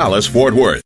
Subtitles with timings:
[0.00, 0.82] Dallas Fort Worth.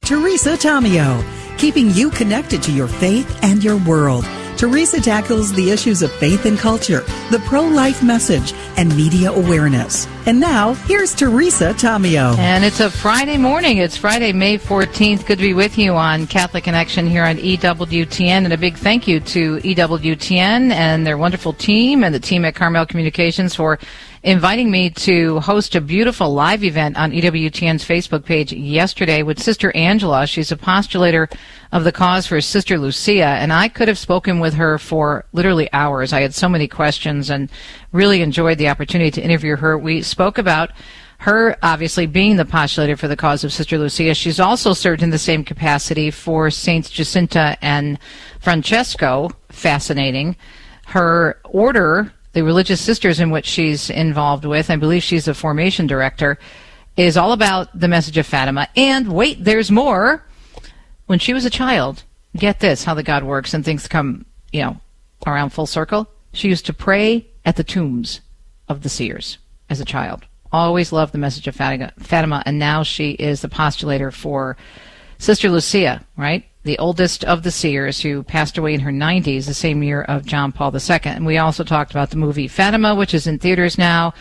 [0.00, 1.22] Teresa Tomeo,
[1.58, 4.24] keeping you connected to your faith and your world.
[4.60, 7.00] Teresa tackles the issues of faith and culture,
[7.30, 10.06] the pro life message, and media awareness.
[10.26, 12.36] And now, here's Teresa Tomeo.
[12.36, 13.78] And it's a Friday morning.
[13.78, 15.24] It's Friday, May 14th.
[15.24, 18.44] Good to be with you on Catholic Connection here on EWTN.
[18.44, 22.54] And a big thank you to EWTN and their wonderful team and the team at
[22.54, 23.78] Carmel Communications for
[24.22, 29.74] inviting me to host a beautiful live event on EWTN's Facebook page yesterday with Sister
[29.74, 30.26] Angela.
[30.26, 31.32] She's a postulator
[31.72, 35.72] of the cause for Sister Lucia, and I could have spoken with her for literally
[35.72, 36.12] hours.
[36.12, 37.50] I had so many questions and
[37.92, 39.78] really enjoyed the opportunity to interview her.
[39.78, 40.70] We spoke about
[41.20, 44.14] her obviously being the postulator for the cause of Sister Lucia.
[44.14, 47.98] She's also served in the same capacity for Saints Jacinta and
[48.40, 49.30] Francesco.
[49.48, 50.36] Fascinating.
[50.86, 55.86] Her order the religious sisters in which she's involved with, I believe she's a formation
[55.86, 56.38] director,
[56.96, 58.68] is all about the message of Fatima.
[58.76, 60.24] And wait, there's more.
[61.06, 62.04] When she was a child,
[62.36, 64.80] get this, how the God works and things come, you know,
[65.26, 66.08] around full circle.
[66.32, 68.20] She used to pray at the tombs
[68.68, 70.26] of the seers as a child.
[70.52, 74.56] Always loved the message of Fatima, and now she is the postulator for
[75.18, 76.44] Sister Lucia, right?
[76.62, 80.26] The oldest of the seers, who passed away in her 90s, the same year of
[80.26, 80.98] John Paul II.
[81.04, 84.12] And we also talked about the movie Fatima, which is in theaters now.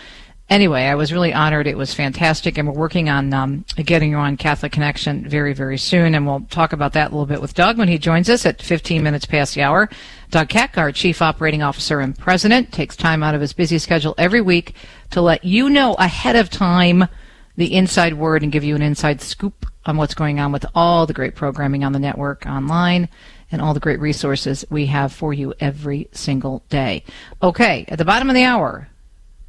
[0.50, 1.68] Anyway, I was really honored.
[1.68, 5.78] It was fantastic, and we're working on um, getting you on Catholic Connection very, very
[5.78, 6.16] soon.
[6.16, 8.62] And we'll talk about that a little bit with Doug when he joins us at
[8.62, 9.90] 15 minutes past the hour.
[10.32, 14.16] Doug Keck, our Chief Operating Officer and President, takes time out of his busy schedule
[14.18, 14.74] every week
[15.12, 17.08] to let you know ahead of time
[17.56, 21.08] the inside word and give you an inside scoop on what's going on with all
[21.08, 23.10] the great programming on the network online
[23.52, 27.04] and all the great resources we have for you every single day.
[27.42, 28.88] Okay, at the bottom of the hour,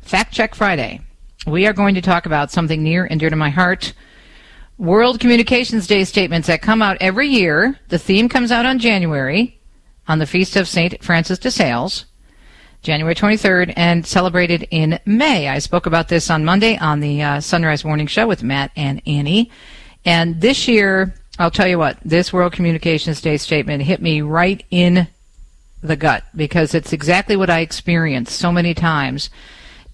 [0.00, 1.02] Fact Check Friday.
[1.46, 3.92] We are going to talk about something near and dear to my heart.
[4.78, 7.78] World Communications Day statements that come out every year.
[7.88, 9.60] The theme comes out on January
[10.08, 11.04] on the feast of St.
[11.04, 12.06] Francis de Sales.
[12.82, 15.48] January 23rd, and celebrated in May.
[15.48, 19.02] I spoke about this on Monday on the uh, Sunrise Morning Show with Matt and
[19.06, 19.50] Annie.
[20.04, 24.64] And this year, I'll tell you what, this World Communications Day statement hit me right
[24.70, 25.08] in
[25.82, 29.30] the gut because it's exactly what I experienced so many times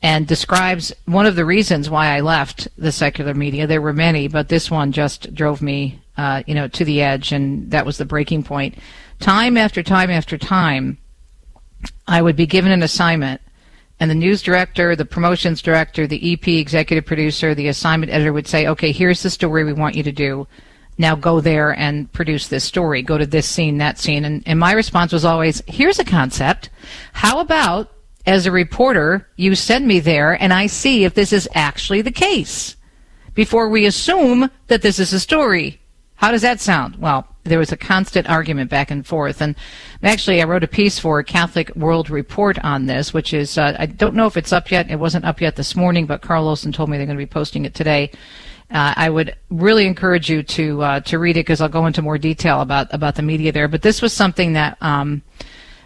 [0.02, 3.66] and describes one of the reasons why I left the secular media.
[3.66, 7.32] There were many, but this one just drove me, uh, you know, to the edge,
[7.32, 8.76] and that was the breaking point.
[9.20, 10.98] Time after time after time,
[12.06, 13.40] I would be given an assignment,
[13.98, 18.46] and the news director, the promotions director, the EP, executive producer, the assignment editor would
[18.46, 20.46] say, okay, here's the story we want you to do.
[20.98, 23.02] Now go there and produce this story.
[23.02, 24.24] Go to this scene, that scene.
[24.24, 26.70] And, and my response was always, here's a concept.
[27.12, 27.92] How about,
[28.26, 32.10] as a reporter, you send me there and I see if this is actually the
[32.10, 32.76] case
[33.34, 35.80] before we assume that this is a story.
[36.16, 36.96] How does that sound?
[36.96, 39.40] Well, there was a constant argument back and forth.
[39.40, 39.54] And
[40.02, 43.86] actually, I wrote a piece for Catholic World Report on this, which is, uh, I
[43.86, 44.90] don't know if it's up yet.
[44.90, 47.26] It wasn't up yet this morning, but Carl Olson told me they're going to be
[47.26, 48.10] posting it today.
[48.70, 52.02] Uh, I would really encourage you to uh, to read it because I'll go into
[52.02, 53.68] more detail about about the media there.
[53.68, 55.22] But this was something that um,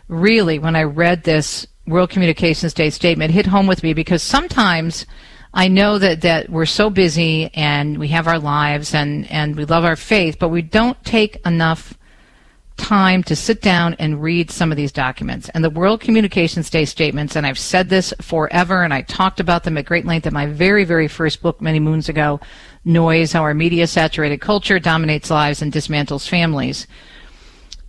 [0.09, 5.05] really, when I read this World Communications Day statement, hit home with me because sometimes
[5.53, 9.65] I know that, that we're so busy and we have our lives and, and we
[9.65, 11.95] love our faith, but we don't take enough
[12.77, 15.49] time to sit down and read some of these documents.
[15.51, 19.65] And the World Communications Day statements, and I've said this forever, and I talked about
[19.65, 22.41] them at great length in my very, very first book many moons ago,
[22.85, 26.87] Noise, How Our Media Saturated Culture Dominates Lives and Dismantles Families.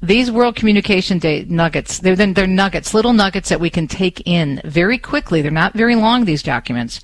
[0.01, 4.59] These World Communication Day nuggets, they're, they're nuggets, little nuggets that we can take in
[4.65, 5.41] very quickly.
[5.41, 7.01] They're not very long, these documents.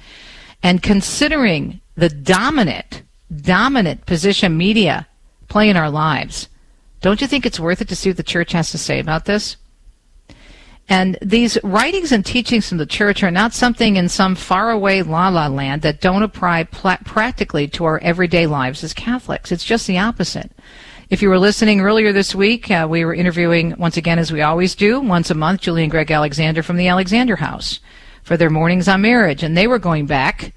[0.64, 3.04] And considering the dominant,
[3.36, 5.08] dominant position media
[5.48, 6.50] play in our lives,
[7.02, 9.26] don't you think it's worth it to see what the church has to say about
[9.26, 9.58] this?
[10.90, 15.28] And these writings and teachings from the church are not something in some faraway la
[15.28, 19.52] la land that don't apply pl- practically to our everyday lives as Catholics.
[19.52, 20.52] It's just the opposite.
[21.10, 24.42] If you were listening earlier this week, uh, we were interviewing, once again, as we
[24.42, 27.80] always do, once a month, Julie and Greg Alexander from the Alexander House
[28.28, 29.42] for their mornings on marriage.
[29.42, 30.54] And they were going back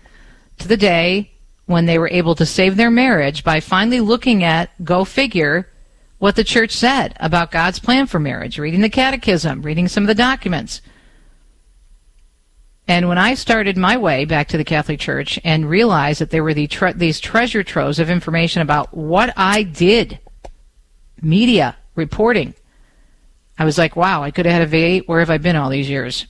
[0.59, 1.31] to the day
[1.67, 5.69] when they were able to save their marriage by finally looking at, go figure,
[6.19, 10.09] what the church said about God's plan for marriage, reading the catechism, reading some of
[10.09, 10.83] the documents.
[12.89, 16.43] And when I started my way back to the Catholic Church and realized that there
[16.43, 20.19] were the tre- these treasure troves of information about what I did,
[21.23, 22.55] media, reporting,
[23.57, 25.07] I was like, wow, I could have had a V8.
[25.07, 26.27] Where have I been all these years?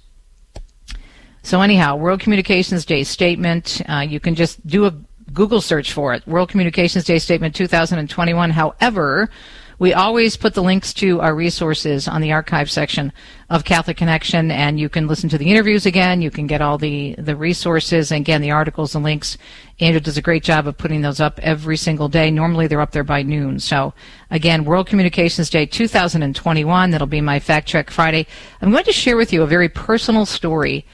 [1.43, 3.81] So anyhow, World Communications Day statement.
[3.89, 4.95] Uh, you can just do a
[5.33, 6.27] Google search for it.
[6.27, 8.51] World Communications Day statement 2021.
[8.51, 9.31] However,
[9.79, 13.15] we always put the links to our resources on the archive section
[13.49, 16.21] of Catholic Connection, and you can listen to the interviews again.
[16.21, 19.39] You can get all the, the resources, and again, the articles and links.
[19.81, 22.31] Andrew does a great job of putting those up every single day.
[22.31, 23.59] Normally, they're up there by noon.
[23.59, 23.95] So,
[24.31, 26.91] again, World Communications Day 2021.
[26.91, 28.27] That'll be my Fact Check Friday.
[28.61, 30.85] I'm going to share with you a very personal story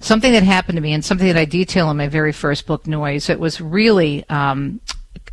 [0.00, 2.86] something that happened to me and something that I detail in my very first book,
[2.86, 3.28] Noise.
[3.28, 4.80] It was really um,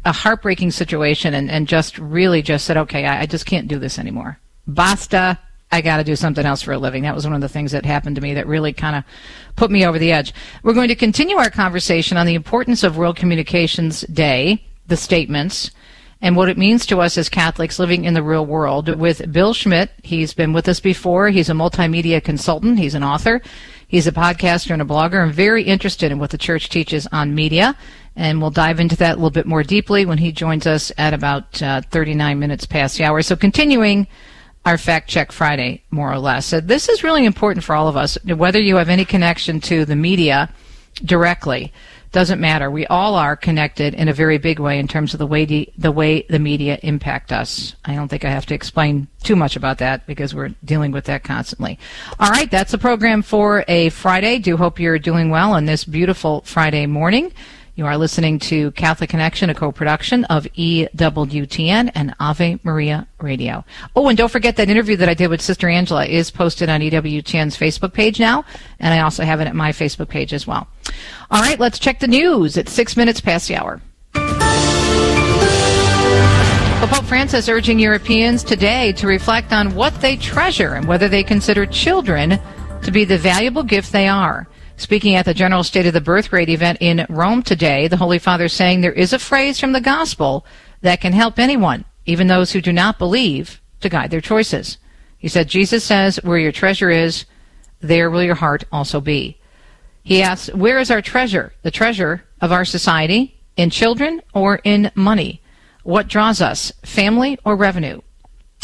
[0.03, 3.79] a heartbreaking situation and, and just really just said, okay, I, I just can't do
[3.79, 4.39] this anymore.
[4.67, 5.39] Basta.
[5.71, 7.03] I got to do something else for a living.
[7.03, 9.03] That was one of the things that happened to me that really kind of
[9.55, 10.33] put me over the edge.
[10.63, 15.71] We're going to continue our conversation on the importance of World Communications Day, the statements,
[16.21, 19.53] and what it means to us as Catholics living in the real world with Bill
[19.53, 19.91] Schmidt.
[20.01, 21.29] He's been with us before.
[21.29, 22.79] He's a multimedia consultant.
[22.79, 23.41] He's an author.
[23.95, 27.33] He's a podcaster and a blogger and very interested in what the church teaches on
[27.33, 27.77] media.
[28.17, 31.13] And we'll dive into that a little bit more deeply when he joins us at
[31.13, 33.21] about uh, 39 minutes past the hour.
[33.21, 34.07] So continuing
[34.65, 36.45] our Fact Check Friday, more or less.
[36.45, 39.85] So this is really important for all of us, whether you have any connection to
[39.85, 40.53] the media
[41.05, 41.71] directly
[42.15, 42.71] doesn't matter.
[42.71, 45.69] We all are connected in a very big way in terms of the way the,
[45.77, 47.75] the way the media impact us.
[47.83, 51.03] I don't think I have to explain too much about that because we're dealing with
[51.05, 51.77] that constantly.
[52.17, 54.39] All right, that's the program for a Friday.
[54.39, 57.33] Do hope you're doing well on this beautiful Friday morning.
[57.77, 63.65] You are listening to Catholic Connection, a co-production of EWTN and Ave Maria Radio.
[63.97, 66.79] Oh, and don't forget that interview that I did with Sister Angela is posted on
[66.79, 68.45] EWTN's Facebook page now,
[68.79, 70.69] and I also have it at my Facebook page as well.
[71.29, 72.55] All right, let's check the news.
[72.55, 73.81] It's six minutes past the hour.
[76.79, 81.23] Well, Pope Francis urging Europeans today to reflect on what they treasure and whether they
[81.23, 82.39] consider children
[82.83, 84.47] to be the valuable gift they are.
[84.77, 88.19] Speaking at the General State of the Birth Rate event in Rome today, the Holy
[88.19, 90.45] Father saying there is a phrase from the Gospel
[90.81, 94.77] that can help anyone, even those who do not believe, to guide their choices.
[95.17, 97.25] He said, Jesus says, where your treasure is,
[97.79, 99.39] there will your heart also be.
[100.03, 101.53] He asks, where is our treasure?
[101.61, 103.39] The treasure of our society?
[103.55, 105.41] In children or in money?
[105.83, 106.73] What draws us?
[106.83, 108.01] Family or revenue?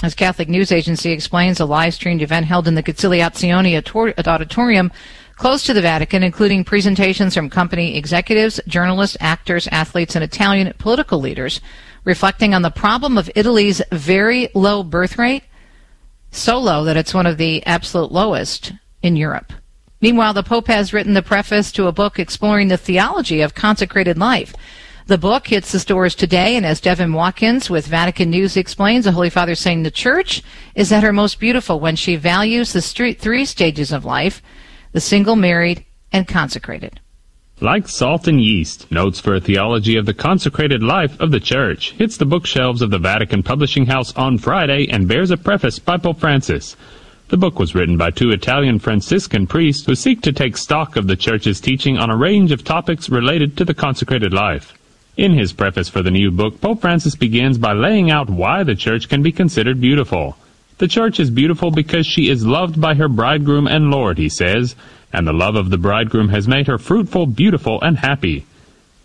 [0.04, 4.92] As Catholic News Agency explains, a live streamed event held in the Conciliazione Auditorium
[5.42, 11.20] close to the Vatican, including presentations from company executives, journalists, actors, athletes, and Italian political
[11.20, 11.62] leaders,
[12.04, 15.42] reflecting on the problem of Italy's very low birth rate,
[16.30, 19.52] so low that it's one of the absolute lowest in Europe.
[20.00, 24.20] Meanwhile, the Pope has written the preface to a book exploring the theology of consecrated
[24.20, 24.54] life.
[25.08, 29.12] The book hits the stores today, and as Devin Watkins with Vatican News explains, the
[29.12, 30.44] Holy Father saying the Church
[30.76, 34.44] is at her most beautiful when she values the three stages of life
[34.92, 37.00] the single, married, and consecrated.
[37.60, 41.92] Like salt and yeast, Notes for a Theology of the Consecrated Life of the Church
[41.92, 45.98] hits the bookshelves of the Vatican Publishing House on Friday and bears a preface by
[45.98, 46.76] Pope Francis.
[47.28, 51.08] The book was written by two Italian Franciscan priests who seek to take stock of
[51.08, 54.74] the Church's teaching on a range of topics related to the consecrated life.
[55.16, 58.76] In his preface for the new book, Pope Francis begins by laying out why the
[58.76, 60.36] Church can be considered beautiful.
[60.82, 64.76] The church is beautiful because she is loved by her bridegroom and Lord, he says,
[65.14, 68.48] and the love of the bridegroom has made her fruitful, beautiful, and happy.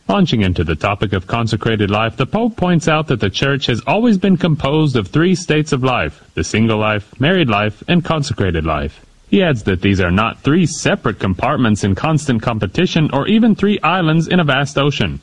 [0.08, 3.82] Launching into the topic of consecrated life, the Pope points out that the Church has
[3.86, 8.64] always been composed of three states of life, the single life, married life, and consecrated
[8.64, 9.04] life.
[9.28, 13.78] He adds that these are not three separate compartments in constant competition or even three
[13.80, 15.20] islands in a vast ocean.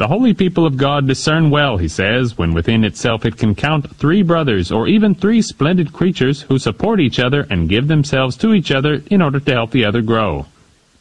[0.00, 3.94] The holy people of God discern well, he says, when within itself it can count
[3.96, 8.54] three brothers or even three splendid creatures who support each other and give themselves to
[8.54, 10.46] each other in order to help the other grow.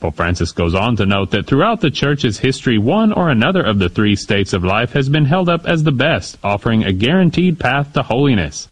[0.01, 3.79] Pope Francis goes on to note that throughout the Church's history, one or another of
[3.79, 7.57] the three states of life has been held up as the best, offering a guaranteed
[7.57, 8.67] path to holiness.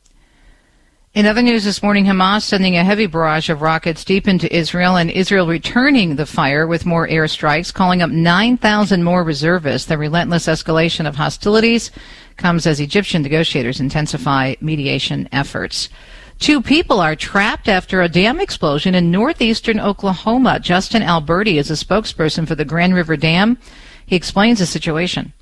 [1.17, 4.97] In other news this morning, Hamas sending a heavy barrage of rockets deep into Israel
[4.97, 9.87] and Israel returning the fire with more airstrikes, calling up 9,000 more reservists.
[9.87, 11.89] The relentless escalation of hostilities
[12.35, 15.89] comes as Egyptian negotiators intensify mediation efforts.
[16.37, 20.59] Two people are trapped after a dam explosion in northeastern Oklahoma.
[20.59, 23.57] Justin Alberty is a spokesperson for the Grand River Dam.
[24.05, 25.33] He explains the situation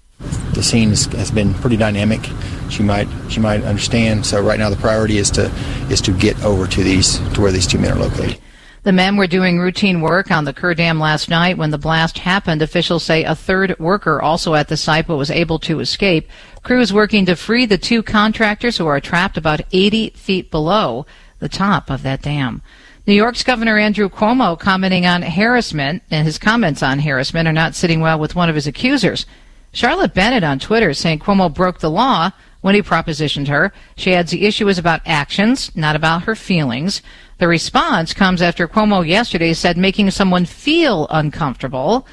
[0.54, 2.22] the scene has been pretty dynamic.
[2.70, 4.26] She might she might understand.
[4.26, 5.52] So right now the priority is to
[5.90, 8.40] is to get over to these to where these two men are located.
[8.84, 12.20] The men were doing routine work on the Kerr Dam last night when the blast
[12.20, 12.62] happened.
[12.62, 16.30] Officials say a third worker also at the site but was able to escape.
[16.62, 21.08] Crews working to free the two contractors who are trapped about 80 feet below
[21.40, 22.62] the top of that dam.
[23.08, 27.76] New York's Governor Andrew Cuomo commenting on harassment, and his comments on harassment are not
[27.76, 29.26] sitting well with one of his accusers.
[29.76, 33.74] Charlotte Bennett on Twitter saying Cuomo broke the law when he propositioned her.
[33.98, 37.02] She adds the issue is about actions, not about her feelings.
[37.40, 42.08] The response comes after Cuomo yesterday said making someone feel uncomfortable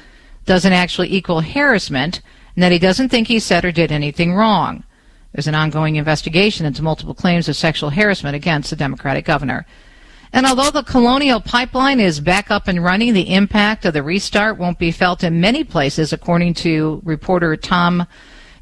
[0.45, 2.19] doesn't actually equal harassment,
[2.53, 4.83] and that he doesn't think he said or did anything wrong.
[5.31, 9.65] There's an ongoing investigation into multiple claims of sexual harassment against the Democratic governor.
[10.33, 14.57] And although the Colonial Pipeline is back up and running, the impact of the restart
[14.57, 18.07] won't be felt in many places, according to reporter Tom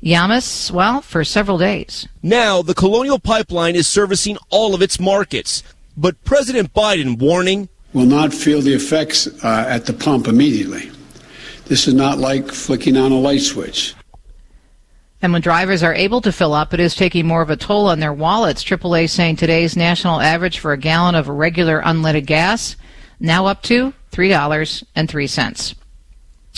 [0.03, 2.09] Llamas, well, for several days.
[2.21, 5.63] Now, the Colonial Pipeline is servicing all of its markets.
[5.95, 10.91] But President Biden warning will not feel the effects uh, at the pump immediately.
[11.65, 13.95] This is not like flicking on a light switch.
[15.21, 17.87] And when drivers are able to fill up, it is taking more of a toll
[17.87, 18.63] on their wallets.
[18.63, 22.75] AAA saying today's national average for a gallon of regular unleaded gas
[23.19, 25.75] now up to $3.03.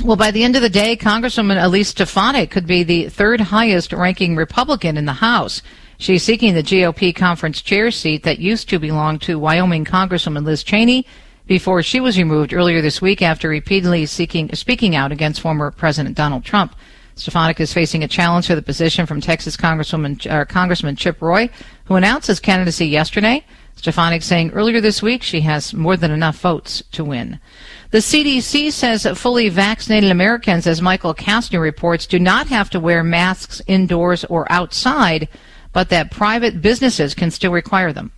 [0.03, 3.93] Well, by the end of the day, Congresswoman Elise Stefanik could be the third highest
[3.93, 5.61] ranking Republican in the House.
[5.99, 10.63] She's seeking the GOP conference chair seat that used to belong to Wyoming Congresswoman Liz
[10.63, 11.05] Cheney
[11.45, 16.15] before she was removed earlier this week after repeatedly seeking, speaking out against former President
[16.15, 16.75] Donald Trump.
[17.15, 21.49] Stefanik is facing a challenge for the position from Texas Congresswoman, uh, Congressman Chip Roy,
[21.85, 23.45] who announced his candidacy yesterday.
[23.75, 27.39] Stefanik saying earlier this week she has more than enough votes to win.
[27.91, 32.79] The CDC says that fully vaccinated Americans, as Michael Kastner reports, do not have to
[32.79, 35.27] wear masks indoors or outside,
[35.71, 38.11] but that private businesses can still require them.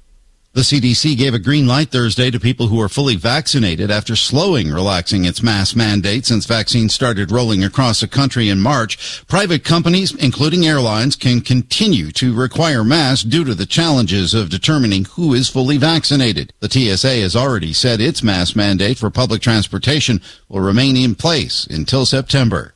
[0.56, 4.72] The CDC gave a green light Thursday to people who are fully vaccinated after slowing
[4.72, 9.28] relaxing its mask mandate since vaccines started rolling across the country in March.
[9.28, 15.04] Private companies, including airlines, can continue to require masks due to the challenges of determining
[15.04, 16.54] who is fully vaccinated.
[16.62, 21.68] The TSA has already said its mask mandate for public transportation will remain in place
[21.68, 22.76] until September.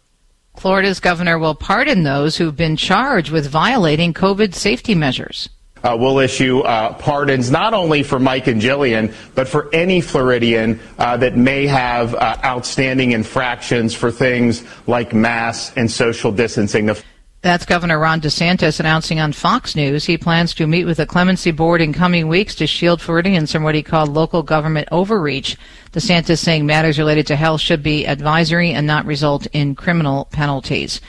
[0.58, 5.48] Florida's governor will pardon those who've been charged with violating COVID safety measures
[5.84, 10.80] uh, we'll issue uh, pardons not only for Mike and Jillian, but for any Floridian
[10.98, 16.90] uh, that may have uh, outstanding infractions for things like masks and social distancing.
[17.42, 21.52] That's Governor Ron DeSantis announcing on Fox News he plans to meet with the clemency
[21.52, 25.56] board in coming weeks to shield Floridians from what he called local government overreach.
[25.94, 31.00] DeSantis saying matters related to health should be advisory and not result in criminal penalties.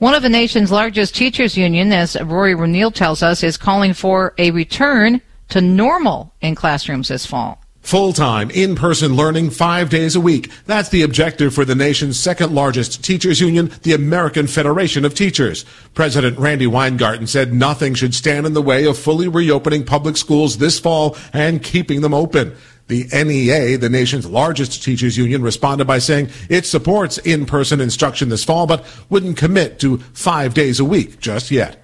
[0.00, 4.32] One of the nation's largest teachers union, as Rory O'Neill tells us, is calling for
[4.38, 7.62] a return to normal in classrooms this fall.
[7.82, 10.50] Full time, in person learning five days a week.
[10.64, 15.66] That's the objective for the nation's second largest teachers union, the American Federation of Teachers.
[15.92, 20.56] President Randi Weingarten said nothing should stand in the way of fully reopening public schools
[20.56, 22.56] this fall and keeping them open.
[22.90, 28.42] The NEA, the nation's largest teachers union, responded by saying it supports in-person instruction this
[28.42, 31.80] fall, but wouldn't commit to five days a week just yet.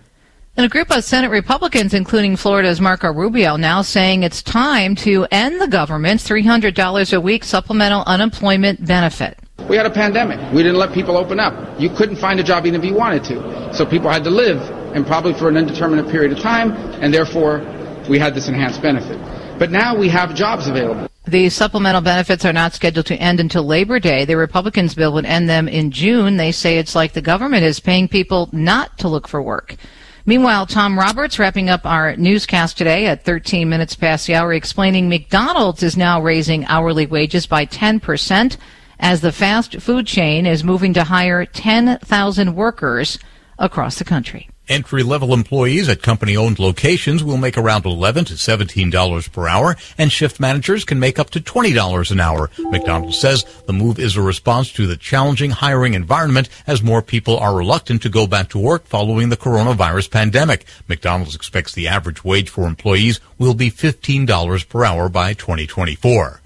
[0.57, 5.29] And a group of Senate Republicans, including Florida's Marco Rubio, now saying it's time to
[5.31, 9.39] end the government's $300 a week supplemental unemployment benefit.
[9.69, 10.41] We had a pandemic.
[10.53, 11.81] We didn't let people open up.
[11.81, 13.73] You couldn't find a job even if you wanted to.
[13.73, 14.61] So people had to live,
[14.93, 17.61] and probably for an indeterminate period of time, and therefore
[18.09, 19.21] we had this enhanced benefit.
[19.59, 21.09] But now we have jobs available.
[21.27, 24.25] The supplemental benefits are not scheduled to end until Labor Day.
[24.25, 26.37] The Republicans' bill would end them in June.
[26.37, 29.77] They say it's like the government is paying people not to look for work.
[30.25, 35.09] Meanwhile, Tom Roberts wrapping up our newscast today at 13 minutes past the hour, explaining
[35.09, 38.57] McDonald's is now raising hourly wages by 10%
[38.99, 43.19] as the fast food chain is moving to hire 10,000 workers
[43.59, 44.49] across the country.
[44.69, 49.77] Entry level employees at company owned locations will make around 11 to $17 per hour,
[49.97, 52.51] and shift managers can make up to $20 an hour.
[52.59, 57.39] McDonald's says the move is a response to the challenging hiring environment as more people
[57.39, 60.65] are reluctant to go back to work following the coronavirus pandemic.
[60.89, 66.41] McDonald's expects the average wage for employees will be $15 per hour by 2024.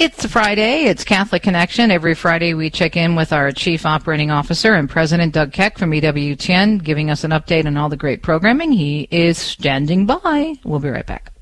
[0.00, 0.84] It's Friday.
[0.84, 1.90] It's Catholic Connection.
[1.90, 5.90] Every Friday we check in with our Chief Operating Officer and President Doug Keck from
[5.90, 8.72] EWTN, giving us an update on all the great programming.
[8.72, 10.54] He is standing by.
[10.64, 11.34] We'll be right back.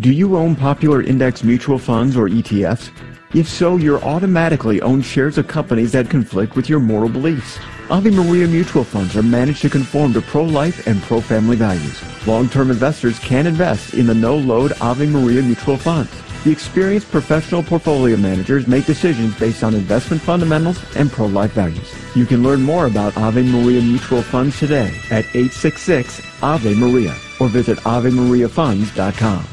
[0.00, 2.92] Do you own popular index mutual funds or ETFs?
[3.34, 7.58] If so, you're automatically own shares of companies that conflict with your moral beliefs.
[7.90, 12.00] Ave Maria mutual funds are managed to conform to pro-life and pro-family values.
[12.24, 16.12] Long-term investors can invest in the no-load Ave Maria mutual funds.
[16.44, 21.92] The experienced professional portfolio managers make decisions based on investment fundamentals and pro-life values.
[22.14, 27.48] You can learn more about Ave Maria Mutual Funds today at 866 Ave Maria or
[27.48, 29.44] visit AveMariaFunds.com.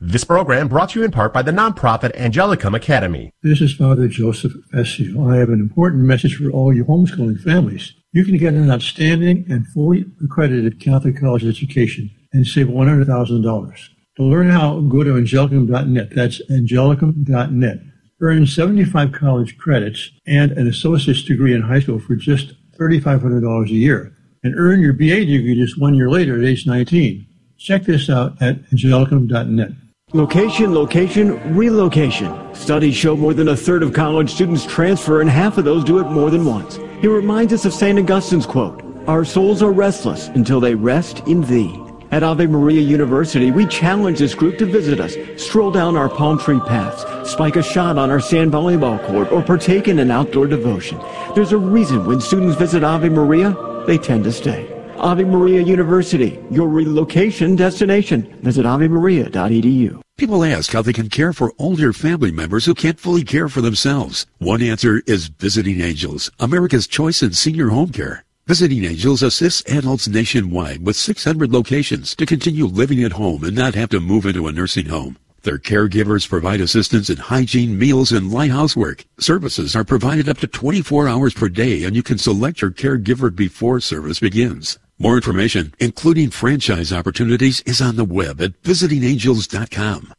[0.00, 3.32] This program brought to you in part by the nonprofit Angelicum Academy.
[3.44, 5.32] This is Father Joseph Fessio.
[5.32, 7.94] I have an important message for all you homeschooling families.
[8.10, 13.91] You can get an outstanding and fully accredited Catholic college education and save $100,000.
[14.16, 16.10] To learn how, go to angelicum.net.
[16.14, 17.80] That's angelicum.net.
[18.20, 23.72] Earn 75 college credits and an associate's degree in high school for just $3,500 a
[23.72, 24.16] year.
[24.44, 27.26] And earn your BA degree just one year later at age 19.
[27.58, 29.70] Check this out at angelicum.net.
[30.12, 32.54] Location, location, relocation.
[32.54, 36.00] Studies show more than a third of college students transfer and half of those do
[36.00, 36.76] it more than once.
[37.00, 37.98] He reminds us of St.
[37.98, 41.74] Augustine's quote, Our souls are restless until they rest in thee.
[42.12, 46.38] At Ave Maria University, we challenge this group to visit us, stroll down our palm
[46.38, 50.46] tree paths, spike a shot on our sand volleyball court, or partake in an outdoor
[50.46, 51.00] devotion.
[51.34, 54.68] There's a reason when students visit Ave Maria, they tend to stay.
[54.98, 58.38] Ave Maria University, your relocation destination.
[58.42, 60.02] Visit avemaria.edu.
[60.18, 63.62] People ask how they can care for older family members who can't fully care for
[63.62, 64.26] themselves.
[64.36, 68.26] One answer is Visiting Angels, America's choice in senior home care.
[68.46, 73.76] Visiting Angels assists adults nationwide with 600 locations to continue living at home and not
[73.76, 75.16] have to move into a nursing home.
[75.42, 79.04] Their caregivers provide assistance in hygiene, meals, and light housework.
[79.20, 83.34] Services are provided up to 24 hours per day, and you can select your caregiver
[83.34, 84.80] before service begins.
[84.98, 90.14] More information, including franchise opportunities, is on the web at visitingangels.com.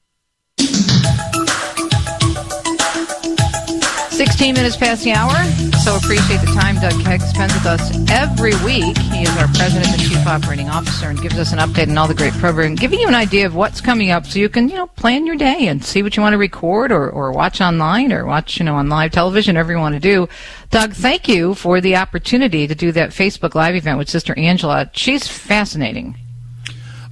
[4.26, 5.36] 16 minutes past the hour.
[5.84, 8.98] So appreciate the time Doug Keck spends with us every week.
[8.98, 12.08] He is our president and chief operating officer and gives us an update on all
[12.08, 14.76] the great programming, giving you an idea of what's coming up so you can, you
[14.76, 18.14] know, plan your day and see what you want to record or, or watch online
[18.14, 20.30] or watch, you know, on live television, whatever you want to do.
[20.72, 24.90] Doug, thank you for the opportunity to do that Facebook Live event with Sister Angela.
[24.94, 26.16] She's fascinating.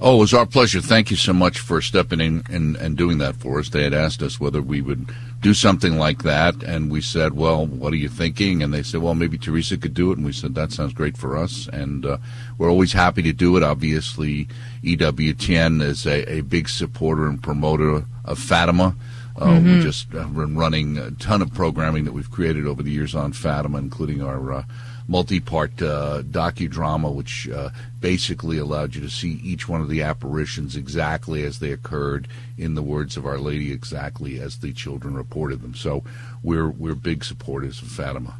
[0.00, 0.80] Oh, it was our pleasure.
[0.80, 3.68] Thank you so much for stepping in and, and doing that for us.
[3.68, 7.66] They had asked us whether we would do something like that, and we said, "Well,
[7.66, 10.32] what are you thinking?" And they said, "Well, maybe Teresa could do it." And we
[10.32, 12.16] said, "That sounds great for us." And uh,
[12.58, 13.62] we're always happy to do it.
[13.62, 14.46] Obviously,
[14.84, 18.94] EWTN is a, a big supporter and promoter of Fatima.
[19.36, 19.64] Uh, Mhm.
[19.78, 23.14] We just have been running a ton of programming that we've created over the years
[23.14, 24.64] on Fatima, including our uh,
[25.08, 30.76] multi-part uh, docudrama, which uh, basically allowed you to see each one of the apparitions
[30.76, 35.62] exactly as they occurred, in the words of Our Lady, exactly as the children reported
[35.62, 35.74] them.
[35.74, 36.04] So
[36.42, 38.34] we're we're big supporters of Fatima.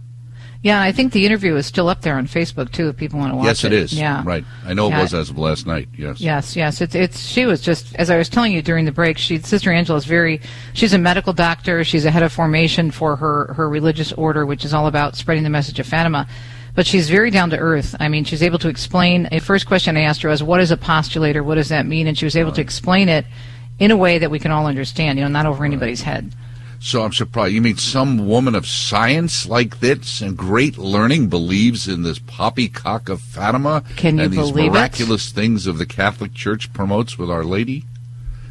[0.62, 3.32] Yeah, I think the interview is still up there on Facebook too if people want
[3.32, 3.48] to watch it.
[3.48, 3.92] yes, it is.
[3.92, 4.22] Yeah.
[4.24, 4.44] Right.
[4.64, 5.00] I know Yeah.
[5.00, 5.88] it was as of last night.
[5.98, 6.20] Yes.
[6.20, 6.80] Yes, yes.
[6.80, 9.18] It's it's she was just as I was telling you during the break.
[9.18, 10.40] She Sister Angela is very.
[10.72, 11.82] She's a medical doctor.
[11.82, 15.42] She's a head of formation for her her religious order, which is all about spreading
[15.42, 16.28] the message of Fatima.
[16.74, 17.96] But she's very down to earth.
[18.00, 19.28] I mean, she's able to explain.
[19.32, 21.44] A first question I asked her was, "What is a postulator?
[21.44, 23.26] What does that mean?" And she was able to explain it
[23.80, 25.18] in a way that we can all understand.
[25.18, 26.32] You know, not over anybody's head.
[26.84, 27.54] So I'm surprised.
[27.54, 33.08] You mean some woman of science like this and great learning believes in this poppycock
[33.08, 34.70] of Fatima Can you and these believe it?
[34.72, 37.84] miraculous things of the Catholic Church promotes with Our Lady?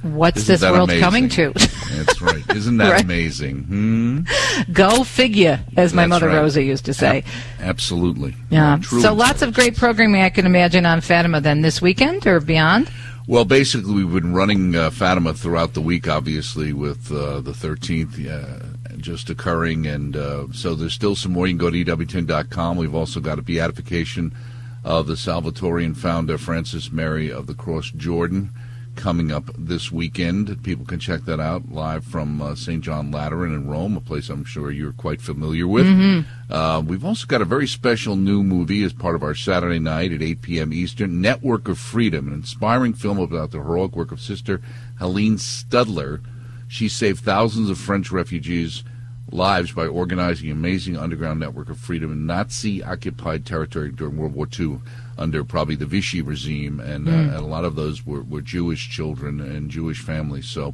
[0.01, 1.03] What's Isn't this world amazing?
[1.03, 1.51] coming to?
[1.93, 2.43] That's right.
[2.55, 3.03] Isn't that Right.
[3.03, 3.63] amazing?
[3.65, 4.71] Hmm?
[4.71, 6.37] Go figure, as my That's mother right.
[6.37, 7.19] Rosa used to say.
[7.19, 7.25] Ab-
[7.59, 8.33] absolutely.
[8.49, 8.79] Yeah.
[8.81, 12.39] Truly So lots of great programming I can imagine on Fatima then this weekend or
[12.39, 12.89] beyond.
[13.31, 18.29] Well, basically, we've been running uh, Fatima throughout the week, obviously, with uh, the 13th
[18.29, 19.87] uh, just occurring.
[19.87, 21.47] And uh, so there's still some more.
[21.47, 22.75] You can go to EWTN.com.
[22.75, 24.35] We've also got a beatification
[24.83, 28.49] of the Salvatorian founder, Francis Mary of the Cross Jordan,
[28.95, 30.61] coming up this weekend.
[30.63, 32.83] People can check that out live from uh, St.
[32.83, 35.85] John Lateran in Rome, a place I'm sure you're quite familiar with.
[35.85, 36.25] Mhm.
[36.49, 40.11] Uh, we've also got a very special new movie as part of our Saturday night
[40.11, 40.73] at 8 p.m.
[40.73, 44.61] Eastern, Network of Freedom, an inspiring film about the heroic work of Sister
[44.99, 46.21] Helene Studler.
[46.67, 48.83] She saved thousands of French refugees'
[49.31, 54.47] lives by organizing an amazing underground network of freedom in Nazi-occupied territory during World War
[54.59, 54.79] II
[55.17, 57.27] under probably the Vichy regime, and, uh, Mm.
[57.27, 60.47] and a lot of those were, were Jewish children and Jewish families.
[60.47, 60.73] So,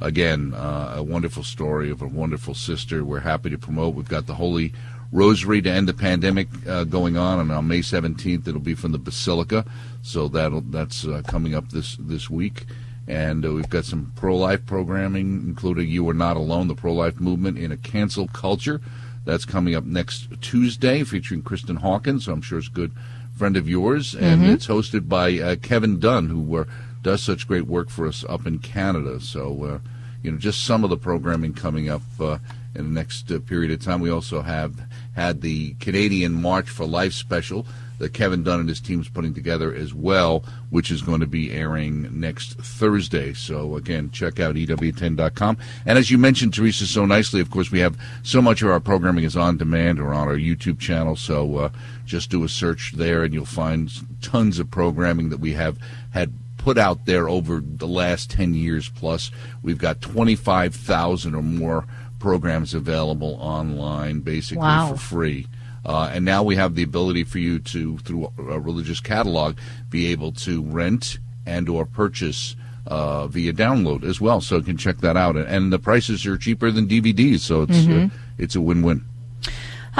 [0.00, 3.04] again, uh, a wonderful story of a wonderful sister.
[3.04, 3.94] We're happy to promote.
[3.94, 4.72] We've got the Holy
[5.10, 8.92] Rosary to end the pandemic uh, going on, and on May 17th it'll be from
[8.92, 9.64] the Basilica.
[10.02, 12.66] So that'll that's uh, coming up this this week.
[13.08, 17.56] And uh, we've got some pro-life programming, including "You Are Not Alone," the pro-life movement
[17.58, 18.80] in a cancel culture.
[19.24, 22.26] That's coming up next Tuesday, featuring Kristan Hawkins.
[22.26, 22.92] who I'm sure is a good
[23.36, 24.52] friend of yours, and Mhm.
[24.54, 26.64] it's hosted by uh, Kevin Dunn, who uh,
[27.02, 29.20] does such great work for us up in Canada.
[29.20, 29.78] So uh,
[30.22, 32.38] you know, just some of the programming coming up uh,
[32.74, 34.00] in the next uh, period of time.
[34.00, 34.74] We also have
[35.14, 37.66] had the Canadian March for Life special
[37.98, 41.26] that Kevin Dunn and his team is putting together as well, which is going to
[41.26, 43.32] be airing next Thursday.
[43.32, 45.58] So again, check out EWTN.com.
[45.86, 48.80] And as you mentioned, Teresa, so nicely, of course, we have so much of our
[48.80, 51.16] programming is on demand or on our YouTube channel.
[51.16, 51.68] So uh,
[52.06, 53.90] just do a search there and you'll find
[54.22, 55.78] tons of programming that we have
[56.12, 59.30] had put out there over the last 10 years plus.
[59.62, 61.84] We've got 25,000 or more
[62.18, 64.92] programs available online basically Wow.
[64.92, 65.46] for free.
[65.84, 69.56] Uh, and now we have the ability for you to, through a religious catalog,
[69.90, 74.40] be able to rent and or purchase uh, via download as well.
[74.40, 75.36] So you can check that out.
[75.36, 78.10] And the prices are cheaper than DVDs, so it's uh, Mhm.
[78.38, 79.04] it's a win-win.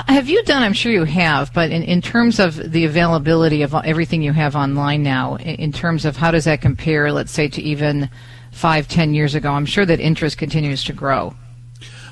[0.06, 0.62] Have you done?
[0.62, 4.54] I'm sure you have, but in, in terms of the availability of everything you have
[4.54, 8.08] online now, in, in terms of how does that compare, let's say, to even
[8.52, 9.50] five, ten years ago?
[9.50, 11.34] I'm sure that interest continues to grow.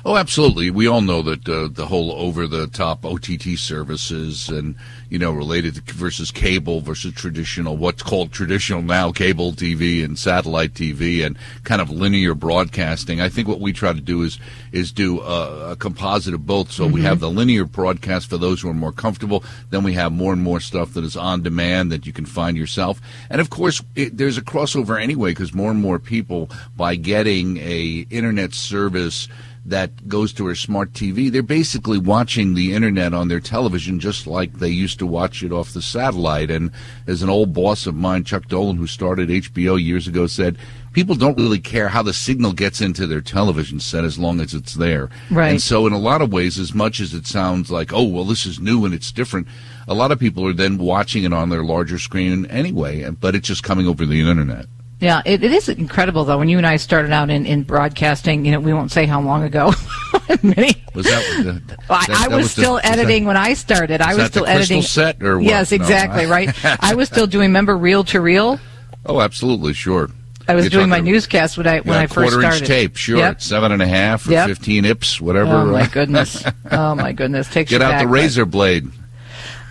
[0.05, 0.69] Oh, absolutely.
[0.69, 4.75] We all know that uh, the whole over-the-top OTT services and
[5.09, 10.17] you know related to versus cable versus traditional, what's called traditional now, cable TV and
[10.17, 13.19] satellite TV and kind of linear broadcasting.
[13.21, 14.39] I think what we try to do is
[14.71, 16.71] is do a, a composite of both.
[16.71, 17.03] So we Mhm.
[17.03, 19.43] have the linear broadcast for those who are more comfortable.
[19.71, 22.55] Then we have more and more stuff that is on demand that you can find
[22.57, 23.01] yourself.
[23.29, 27.57] And of course, it, there's a crossover anyway because more and more people, by getting
[27.57, 29.27] a internet service
[29.67, 34.25] that goes to a smart TV, they're basically watching the internet on their television just
[34.25, 36.49] like they used to watch it off the satellite.
[36.49, 36.71] And
[37.05, 40.57] as an old boss of mine, Chuck Dolan, who started HBO years ago, said,
[40.93, 44.53] people don't really care how the signal gets into their television set as long as
[44.53, 45.09] it's there.
[45.29, 45.49] Right.
[45.49, 48.23] And so in a lot of ways, as much as it sounds like, oh, well,
[48.23, 49.47] this is new and it's different,
[49.87, 53.47] a lot of people are then watching it on their larger screen anyway, but it's
[53.47, 54.65] just coming over the internet.
[54.99, 56.39] Yeah, it, it is incredible though.
[56.39, 59.21] When you and I started out in, in broadcasting, you know, we won't say how
[59.21, 59.71] long ago.
[60.43, 60.73] Many.
[60.95, 63.53] Was that, the, I, that- I that was the- still was that- editing when I
[63.53, 64.01] started.
[64.01, 64.81] I was was the still crystal editing.
[64.81, 65.45] set or what?
[65.45, 66.25] Yes, No, exactly.
[66.25, 66.65] I- right.
[66.83, 67.49] I was still doing.
[67.49, 68.59] Remember reel to reel?
[69.05, 70.09] Oh, absolutely, sure.
[70.49, 72.49] I was You're doing my newscast when I when I first quarter started.
[72.49, 73.41] Quarter inch tape, sure, Yep.
[73.41, 74.47] seven and a half or Yep.
[74.47, 75.51] fifteen ips, whatever.
[75.51, 76.43] Oh my goodness!
[76.71, 77.49] Oh my goodness!
[77.49, 78.87] Takes Get out back, the razor blade.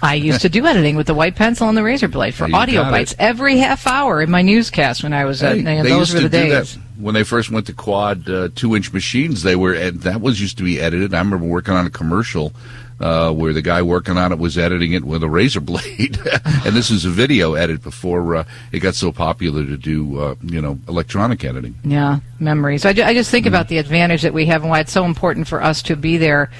[0.06, 2.56] I used to do editing with the white pencil and the razor blade for Yeah,
[2.56, 3.20] audio bites it.
[3.20, 5.42] every half hour in my newscast when I was.
[5.42, 6.74] Uh, Hey, you know, they those used were to the do days.
[6.76, 9.42] that when they first went to quad uh, two-inch machines.
[9.42, 11.12] They were ed- that was used to be edited.
[11.14, 12.52] I remember working on a commercial
[12.98, 16.18] uh, where the guy working on it was editing it with a razor blade,
[16.64, 20.34] and this is a video edit before uh, it got so popular to do uh,
[20.42, 21.74] you know electronic editing.
[21.84, 22.86] Yeah, memories.
[22.86, 23.54] I, ju- I just think Mm-hmm.
[23.54, 26.16] about the advantage that we have and why it's so important for us to be
[26.16, 26.50] there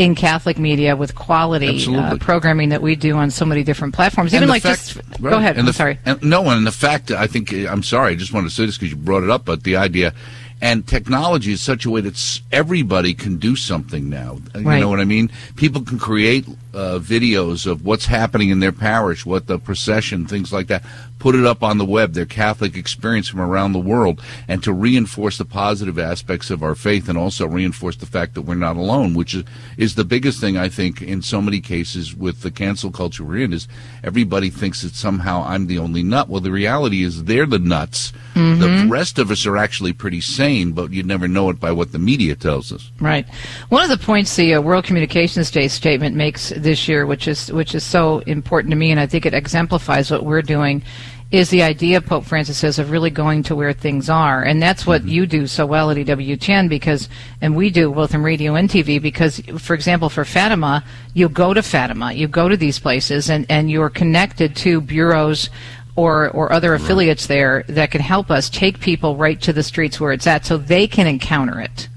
[0.00, 4.34] in Catholic media with quality uh, programming that we do on so many different platforms.
[4.34, 5.30] Even like fact- just right.
[5.30, 5.50] go ahead.
[5.50, 5.98] And I'm the, sorry.
[6.06, 8.12] And no, and the fact I think I'm sorry.
[8.12, 10.14] I just wanted to say this because you brought it up, but the idea
[10.62, 14.38] and technology is such a way that everybody can do something now.
[14.54, 14.80] You Right.
[14.80, 15.30] know what I mean?
[15.56, 20.52] People can create uh, videos of what's happening in their parish, what the procession, things
[20.52, 20.84] like that.
[21.18, 24.72] Put it up on the web, their Catholic experience from around the world, and to
[24.72, 28.76] reinforce the positive aspects of our faith, and also reinforce the fact that we're not
[28.76, 29.44] alone, which is
[29.76, 33.38] is the biggest thing I think in so many cases with the cancel culture we're
[33.44, 33.52] in.
[33.52, 33.68] Is
[34.02, 36.28] everybody thinks that somehow I'm the only nut?
[36.28, 38.12] Well, the reality is they're the nuts.
[38.34, 38.90] The Mhm.
[38.90, 41.98] rest of us are actually pretty sane, but you'd never know it by what the
[41.98, 42.90] media tells us.
[42.98, 43.26] Right.
[43.68, 47.52] One of the points the uh, World Communications Day statement makes this year, which is
[47.52, 50.82] which is so important to me, and I think it exemplifies what we're doing,
[51.30, 54.86] is the idea Pope Francis says of really going to where things are, and that's
[54.86, 55.10] what mm-hmm.
[55.10, 57.08] you do so well at EWTN because,
[57.40, 61.54] and we do both in radio and TV because, for example, for Fatima, you go
[61.54, 65.50] to Fatima, you go to these places, and and you're connected to bureaus
[65.96, 70.00] or, or other affiliates there that can help us take people right to the streets
[70.00, 71.88] where it's at so they can encounter it.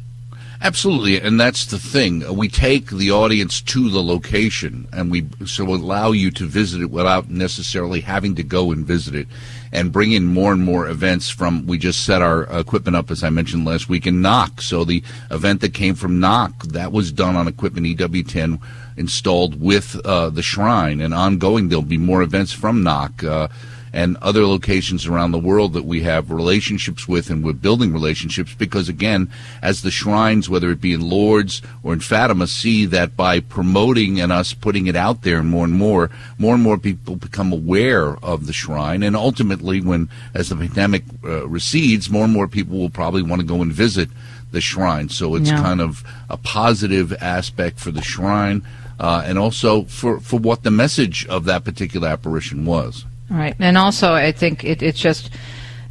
[0.64, 2.24] Absolutely, and that's the thing.
[2.38, 6.90] We take the audience to the location, and we so allow you to visit it
[6.90, 9.28] without necessarily having to go and visit it,
[9.74, 11.30] and bring in more and more events.
[11.30, 14.62] From we just set our equipment up, as I mentioned last week, in Knock.
[14.62, 18.62] So the event that came from Knock that was done on equipment EWTN
[18.96, 23.22] installed with uh, the shrine, and ongoing there'll be more events from Knock.
[23.22, 23.50] Uh,
[23.94, 28.54] and other locations around the world that we have relationships with and we're building relationships
[28.56, 29.30] because again
[29.62, 34.20] as the shrines whether it be in Lourdes or in Fatima see that by promoting
[34.20, 38.18] and us putting it out there more and more more and more people become aware
[38.24, 42.78] of the shrine and ultimately when as the pandemic uh, recedes more and more people
[42.80, 44.10] will probably want to go and visit
[44.52, 45.62] the shrine so it's Yeah.
[45.62, 48.64] kind of a positive aspect for the shrine
[49.00, 53.06] uh, and also for, for what the message of that particular apparition was.
[53.30, 55.30] Right, and also I think it, it's just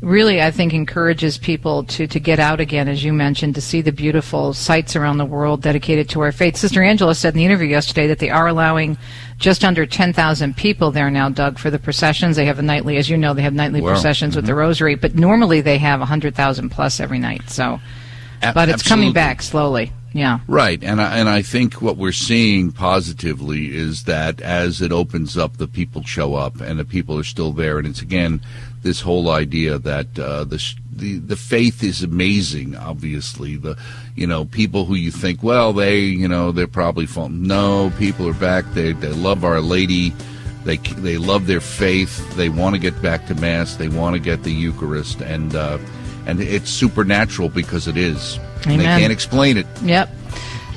[0.01, 3.81] really, I think, encourages people to, to get out again, as you mentioned, to see
[3.83, 6.57] the beautiful sites around the world dedicated to our faith.
[6.57, 8.99] Sister Angela said in the interview yesterday that they are allowing
[9.38, 12.35] just under 10,000 people there now, Doug, for the processions.
[12.37, 13.90] They have a nightly, as you know, they have nightly Wow.
[13.90, 14.57] processions with the Mhm.
[14.57, 17.49] rosary, but normally they have 100,000 plus every night.
[17.49, 17.81] So,
[18.42, 19.92] A- but it's coming back slowly.
[20.14, 20.40] Yeah.
[20.46, 25.38] Right, and I, and I think what we're seeing positively is that as it opens
[25.38, 28.40] up, the people show up, and the people are still there, and it's again
[28.83, 32.77] this whole idea that uh, the the the faith is amazing.
[32.77, 33.77] Obviously, the
[34.14, 37.46] you know people who you think, well, they you know they're probably falling.
[37.46, 38.64] No, people are back.
[38.75, 40.12] They they love Our Lady.
[40.64, 42.37] They they love their faith.
[42.37, 43.77] They want to get back to mass.
[43.77, 45.79] They want to get the Eucharist, and uh,
[46.27, 48.38] and it's supernatural because it is.
[48.66, 49.66] And they can't explain it.
[49.83, 50.09] Yep.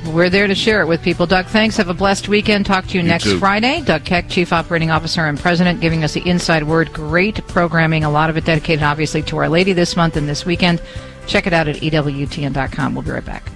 [0.08, 1.26] We're there to share it with people.
[1.26, 1.78] Doug, thanks.
[1.78, 2.66] Have a blessed weekend.
[2.68, 3.40] Talk to you, You next too.
[3.40, 3.82] Friday.
[3.82, 6.94] Doug Keck, Chief Operating Officer and President, giving us the inside word.
[6.94, 8.04] Great programming.
[8.04, 10.80] A lot of it dedicated, obviously, to Our Lady this month and this weekend.
[11.26, 12.94] Check it out at EWTN.com.
[12.94, 13.50] We'll be right back.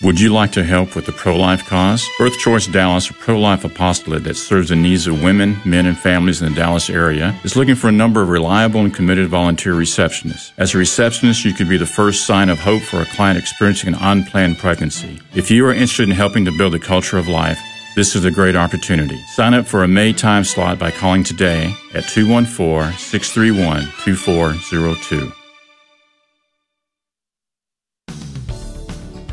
[0.00, 2.08] Would you like to help with the pro life cause?
[2.20, 5.98] Birth Choice Dallas, a pro life apostolate that serves the needs of women, men, and
[5.98, 9.74] families in the Dallas area, is looking for a number of reliable and committed volunteer
[9.74, 10.52] receptionists.
[10.56, 13.92] As a receptionist, you could be the first sign of hope for a client experiencing
[13.92, 15.18] an unplanned pregnancy.
[15.34, 17.58] If you are interested in helping to build a culture of life,
[17.96, 19.20] this is a great opportunity.
[19.34, 25.32] Sign up for a May time slot by calling today at 214 631 2402.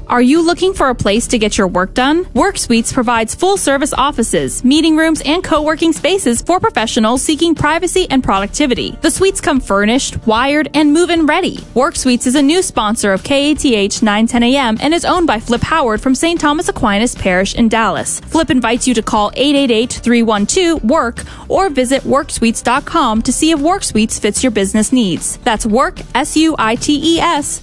[0.07, 2.27] Are you looking for a place to get your work done?
[2.33, 7.55] Work Suites provides full service offices, meeting rooms, and co working spaces for professionals seeking
[7.55, 8.91] privacy and productivity.
[9.01, 11.59] The suites come furnished, wired, and move in ready.
[11.73, 15.61] Work Suites is a new sponsor of KATH 910 AM and is owned by Flip
[15.61, 16.39] Howard from St.
[16.39, 18.19] Thomas Aquinas Parish in Dallas.
[18.19, 24.19] Flip invites you to call 888 312 WORK or visit WorkSuites.com to see if WorkSuites
[24.19, 25.37] fits your business needs.
[25.37, 25.97] That's work,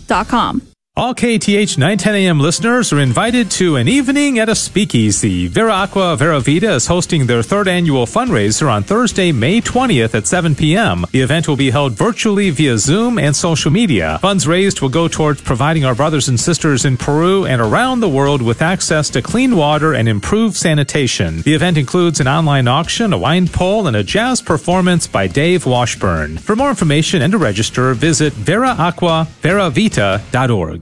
[0.07, 0.72] dot com.
[0.95, 5.49] All KATH 910 AM listeners are invited to an evening at a speakeasy.
[5.49, 10.27] Vera Aqua Vera Vita is hosting their third annual fundraiser on Thursday, May 20th at
[10.27, 11.07] 7 p.m.
[11.11, 14.19] The event will be held virtually via Zoom and social media.
[14.21, 18.09] Funds raised will go towards providing our brothers and sisters in Peru and around the
[18.11, 21.41] world with access to clean water and improved sanitation.
[21.41, 25.65] The event includes an online auction, a wine poll, and a jazz performance by Dave
[25.65, 26.37] Washburn.
[26.37, 30.82] For more information and to register, visit veraaquaveravita.org.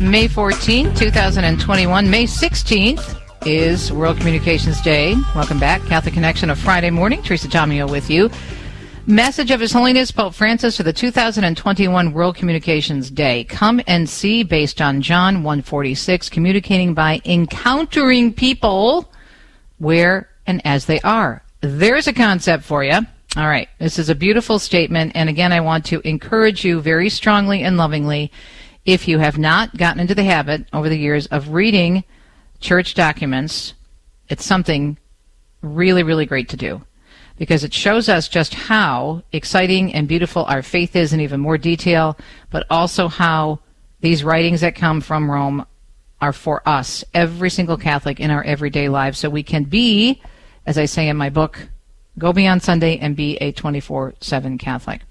[0.00, 2.08] May 14th, 2021.
[2.08, 5.16] May 16th is World Communications Day.
[5.34, 5.82] Welcome back.
[5.86, 7.20] Catholic Connection, of Friday morning.
[7.20, 8.30] Teresa Tomeo with you.
[9.08, 13.42] Message of His Holiness Pope Francis for the 2021 World Communications Day.
[13.42, 19.12] Come and see based on John 146, communicating by encountering people
[19.78, 21.42] where and as they are.
[21.60, 23.00] There's a concept for you.
[23.36, 23.68] All right.
[23.80, 25.12] This is a beautiful statement.
[25.16, 28.30] And again, I want to encourage you very strongly and lovingly
[28.88, 32.02] if you have not gotten into the habit over the years of reading
[32.58, 33.74] church documents,
[34.30, 34.96] it's something
[35.60, 36.80] really, really great to do
[37.36, 41.58] because it shows us just how exciting and beautiful our faith is in even more
[41.58, 42.16] detail,
[42.48, 43.58] but also how
[44.00, 45.66] these writings that come from Rome
[46.22, 50.22] are for us, every single Catholic in our everyday lives, so we can be,
[50.64, 51.68] as I say in my book,
[52.16, 55.02] go beyond Sunday and be a 24 7 Catholic.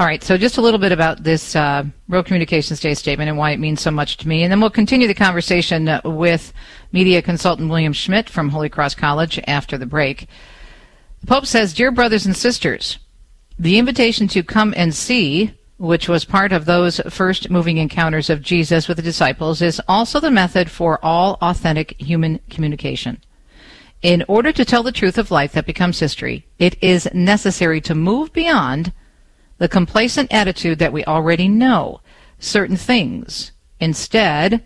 [0.00, 3.36] All right, so just a little bit about this uh, World Communications Day statement and
[3.36, 4.42] why it means so much to me.
[4.42, 6.54] And then we'll continue the conversation with
[6.90, 10.26] media consultant William Schmidt from Holy Cross College after the break.
[11.20, 12.96] The Pope says, Dear brothers and sisters,
[13.58, 18.40] the invitation to come and see, which was part of those first moving encounters of
[18.40, 23.22] Jesus with the disciples, is also the method for all authentic human communication.
[24.00, 27.94] In order to tell the truth of life that becomes history, it is necessary to
[27.94, 28.94] move beyond
[29.60, 32.00] the complacent attitude that we already know
[32.38, 33.52] certain things.
[33.78, 34.64] Instead,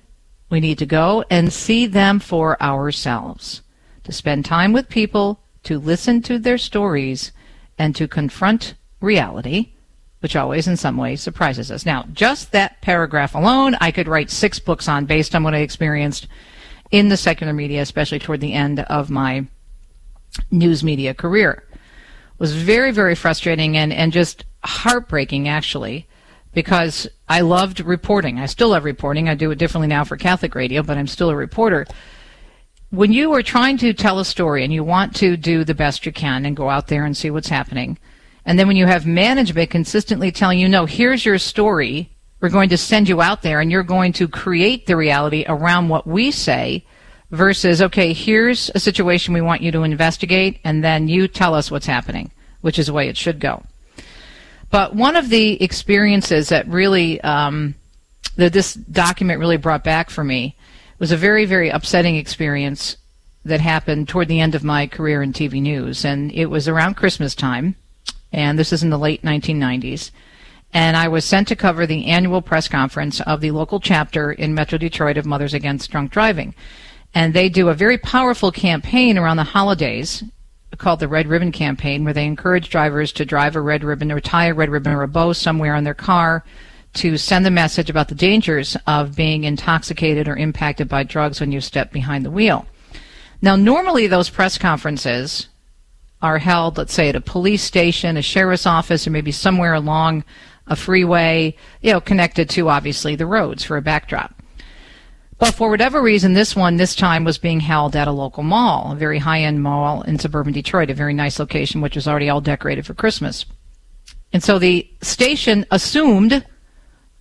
[0.49, 3.61] we need to go and see them for ourselves,
[4.05, 7.33] to spend time with people, to listen to their stories,
[7.77, 9.73] and to confront reality
[10.21, 11.85] which always in some way surprises us.
[11.85, 15.59] Now, just that paragraph alone, I could write six books on based on what I
[15.59, 16.29] experienced
[16.91, 19.45] in the secular media, especially toward the end of my
[20.51, 21.65] news media career.
[21.71, 26.07] It was very, very frustrating and, and just heartbreaking, actually,
[26.53, 28.39] because I loved reporting.
[28.39, 29.29] I still love reporting.
[29.29, 31.87] I do it differently now for Catholic radio, but I'm still a reporter.
[32.91, 36.07] When you are trying to tell a story and you want to do the best
[36.07, 37.99] you can and go out there and see what's happening,
[38.47, 42.69] and then when you have management consistently telling you, no, here's your story, we're going
[42.69, 46.31] to send you out there and you're going to create the reality around what we
[46.31, 46.85] say
[47.31, 51.71] versus, okay, here's a situation we want you to investigate and then you tell us
[51.71, 53.65] what's happening, which is the way it should go.
[54.75, 57.77] But one of the experiences that really, um,
[58.35, 60.57] that this document really brought back for me
[60.99, 62.97] was a very, very upsetting experience
[63.45, 66.05] that happened toward the end of my career in TV news.
[66.05, 67.77] And it was around Christmas time
[68.33, 70.11] and this is in the late 1990s.
[70.73, 74.57] And I was sent to cover the annual press conference of the local chapter in
[74.57, 76.53] Metro Detroit of Mothers Against Drunk Driving.
[77.15, 80.25] And they do a very powerful campaign around the holidays
[80.79, 84.21] called the Red Ribbon Campaign, where they encourage drivers to drive a red ribbon or
[84.21, 86.45] tie a red ribbon or a bow somewhere on their car
[86.95, 91.53] to send the message about the dangers of being intoxicated or impacted by drugs when
[91.53, 92.67] you step behind the wheel.
[93.43, 95.49] Now, normally those press conferences
[96.23, 100.25] are held, let's say, at a police station, a sheriff's office, or maybe somewhere along
[100.67, 104.35] a freeway, you know, connected to obviously the roads for a backdrop.
[105.39, 108.93] But for whatever reason, this one this time was being held at a local mall,
[108.93, 112.29] a very high end mall in suburban Detroit, a very nice location, which was already
[112.29, 113.45] all decorated for Christmas.
[114.33, 116.45] And so the station assumed,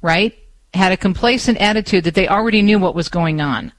[0.02, 0.34] right,
[0.74, 3.72] had a complacent attitude that they already knew what was going on.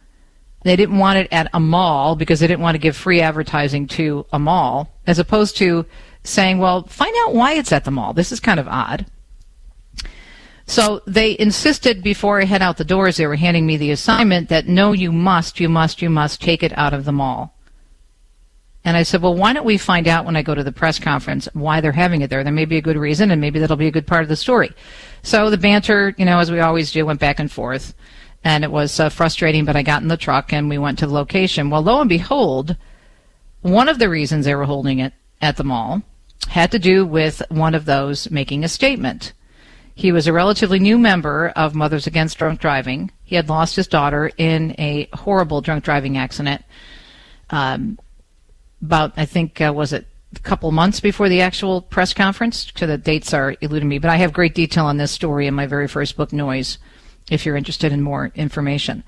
[0.64, 3.86] They didn't want it at a mall because they didn't want to give free advertising
[3.88, 5.84] to a mall, as opposed to
[6.22, 8.14] saying, well, find out why it's at the mall.
[8.14, 9.06] This is kind of odd.
[10.66, 14.48] So they insisted before I head out the doors, they were handing me the assignment
[14.48, 17.54] that no, you must, you must, you must take it out of the mall.
[18.86, 20.98] And I said, well, why don't we find out when I go to the press
[20.98, 22.44] conference why they're having it there?
[22.44, 24.36] There may be a good reason, and maybe that'll be a good part of the
[24.36, 24.72] story.
[25.22, 27.94] So the banter, you know, as we always do, went back and forth
[28.44, 29.64] and it was uh, frustrating.
[29.64, 31.70] But I got in the truck and we went to the location.
[31.70, 32.76] Well, lo and behold,
[33.62, 36.02] one of the reasons they were holding it at the mall
[36.48, 39.32] had to do with one of those making a statement.
[39.94, 43.12] He was a relatively new member of Mothers Against Drunk Driving.
[43.22, 46.64] He had lost his daughter in a horrible drunk driving accident.
[47.50, 47.98] Um,
[48.82, 52.72] about, I think, uh, was it a couple months before the actual press conference?
[52.76, 55.54] So the dates are eluding me, but I have great detail on this story in
[55.54, 56.78] my very first book, Noise
[57.30, 59.04] if you're interested in more information.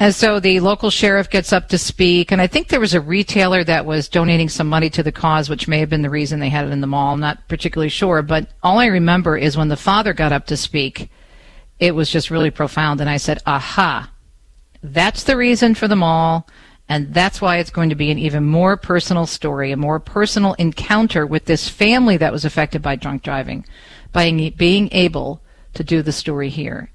[0.00, 3.00] And so the local sheriff gets up to speak, and I think there was a
[3.00, 6.38] retailer that was donating some money to the cause, which may have been the reason
[6.38, 7.14] they had it in the mall.
[7.14, 10.56] I'm not particularly sure, but all I remember is when the father got up to
[10.56, 11.10] speak,
[11.80, 14.12] it was just really profound, and I said, aha,
[14.82, 16.46] that's the reason for the mall,
[16.88, 20.54] and that's why it's going to be an even more personal story, a more personal
[20.54, 23.66] encounter with this family that was affected by drunk driving,
[24.12, 25.42] by being able
[25.74, 26.92] to do the story here.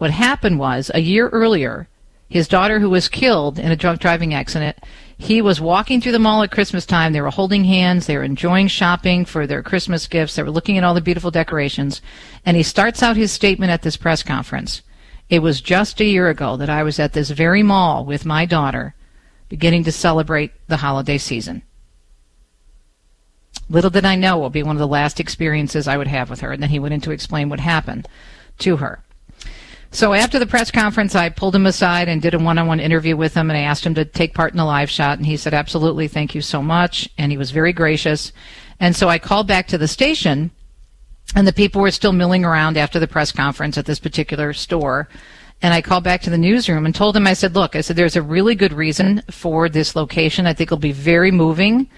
[0.00, 1.86] What happened was, a year earlier,
[2.26, 4.78] his daughter, who was killed in a drunk driving accident,
[5.18, 7.12] he was walking through the mall at Christmas time.
[7.12, 8.06] They were holding hands.
[8.06, 10.36] They were enjoying shopping for their Christmas gifts.
[10.36, 12.00] They were looking at all the beautiful decorations.
[12.46, 14.80] And he starts out his statement at this press conference.
[15.28, 18.46] It was just a year ago that I was at this very mall with my
[18.46, 18.94] daughter,
[19.50, 21.60] beginning to celebrate the holiday season.
[23.68, 26.30] Little did I know it will be one of the last experiences I would have
[26.30, 26.52] with her.
[26.52, 28.08] And then he went in to explain what happened
[28.60, 29.04] to her.
[29.92, 33.34] So after the press conference, I pulled him aside and did a one-on-one interview with
[33.34, 35.52] him, and I asked him to take part in the live shot, and he said,
[35.52, 38.32] "Absolutely, thank you so much," and he was very gracious.
[38.78, 40.52] And so I called back to the station,
[41.34, 45.08] and the people were still milling around after the press conference at this particular store.
[45.62, 47.96] And I called back to the newsroom and told him, I said, look, I said,
[47.96, 50.46] there's a really good reason for this location.
[50.46, 51.88] I think it'll be very moving.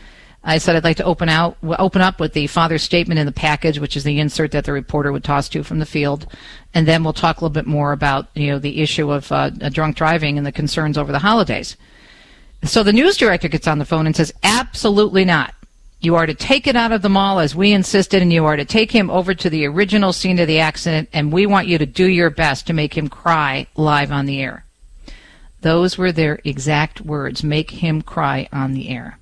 [0.44, 3.33] I said I'd like to open out open up with the father's statement in the
[3.33, 6.26] package, which is the insert that the reporter would toss to from the field,
[6.74, 9.50] and then we'll talk a little bit more about you know the issue of uh,
[9.50, 11.77] drunk driving and the concerns over the holidays.
[12.64, 15.54] So the news director gets on the phone and says, "Absolutely not.
[16.00, 18.56] You are to take it out of the mall as we insisted, and you are
[18.56, 21.79] to take him over to the original scene of the accident, and we want you
[21.79, 24.64] to do your best to make him cry live on the air."
[25.60, 29.19] Those were their exact words: "Make him cry on the air."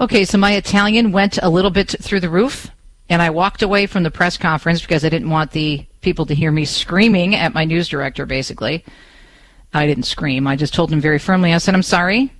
[0.00, 2.70] Okay, so my Italian went a little bit through the roof,
[3.10, 6.34] and I walked away from the press conference because I didn't want the people to
[6.34, 8.82] hear me screaming at my news director, basically.
[9.74, 10.46] I didn't scream.
[10.46, 12.32] I just told him very firmly, I said, I'm sorry.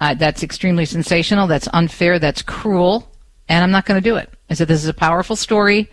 [0.00, 1.48] Uh, that's extremely sensational.
[1.48, 2.20] That's unfair.
[2.20, 3.10] That's cruel.
[3.48, 4.30] And I'm not going to do it.
[4.48, 5.90] I said, this is a powerful story.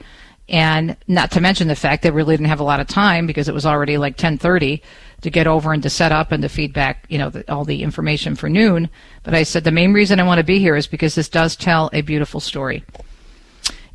[0.47, 3.25] And not to mention the fact that we really didn't have a lot of time
[3.25, 4.83] because it was already like 1030
[5.25, 7.83] to get over and to set up and to feedback, you know, the, all the
[7.83, 8.89] information for noon.
[9.23, 11.55] But I said the main reason I want to be here is because this does
[11.55, 12.83] tell a beautiful story.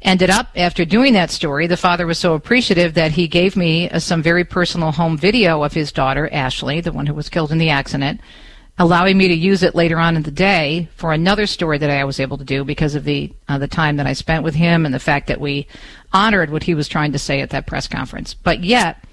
[0.03, 3.89] Ended up, after doing that story, the father was so appreciative that he gave me
[3.91, 7.53] uh, some very personal home video of his daughter, Ashley, the one who was killed
[7.53, 8.21] in the accident,
[8.79, 12.05] allowing me to use it later on in the day for another story that I
[12.05, 14.87] was able to do because of the uh, the time that I spent with him
[14.87, 15.69] and the fact that we
[16.13, 18.33] honored what he was trying to say at that press conference.
[18.33, 19.05] But yet,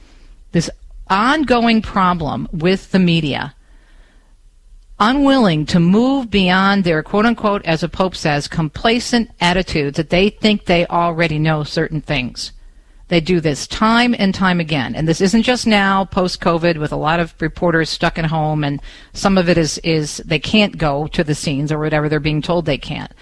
[0.54, 0.70] this
[1.10, 3.54] ongoing problem with the media
[5.00, 10.30] unwilling to move beyond their quote unquote, as a pope says, complacent attitudes that they
[10.30, 12.52] think they already know certain things.
[13.10, 14.94] They do this time and time again.
[14.94, 18.66] And this isn't just now, post COVID, with a lot of reporters stuck at home,
[18.66, 18.82] and
[19.14, 22.42] some of it is, is they can't go to the scenes or whatever they're being
[22.42, 23.14] told they can't.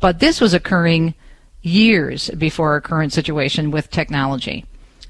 [0.00, 1.14] But this was occurring
[1.60, 4.64] years before our current situation with technology,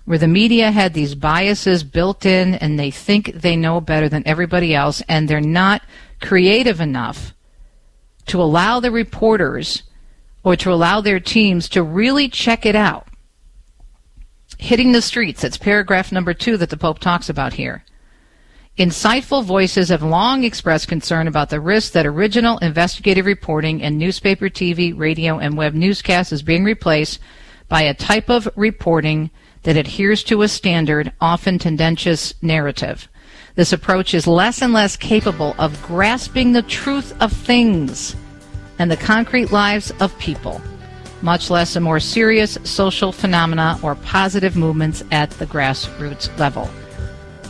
[0.05, 4.26] where the media had these biases built in and they think they know better than
[4.26, 5.82] everybody else, and they're not
[6.20, 7.34] creative enough
[8.26, 9.82] to allow the reporters
[10.42, 13.09] or to allow their teams to really check it out.
[14.59, 17.84] Hitting the streets, that's paragraph number two that the Pope talks about here.
[18.78, 24.48] Insightful voices have long expressed concern about the risk that original investigative reporting in newspaper,
[24.48, 27.20] TV, radio, and web newscasts is being replaced
[27.68, 29.30] by a type of reporting
[29.65, 33.09] that adheres to a standard, often tendentious narrative.
[33.57, 38.17] This approach is less and less capable of grasping the truth of things
[38.79, 40.61] and the concrete lives of people,
[41.23, 46.69] much less a more serious social phenomena or positive movements at the grassroots level.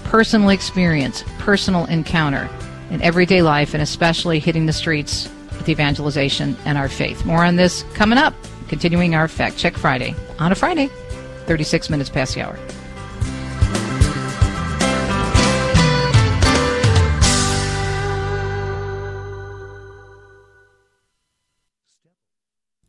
[0.04, 2.48] Personal experience, personal encounter
[2.90, 7.24] in everyday life, and especially hitting the streets with evangelization and our faith.
[7.24, 8.34] More on this coming up,
[8.68, 10.90] continuing our Fact Check Friday on a Friday,
[11.46, 12.58] 36 minutes past the hour.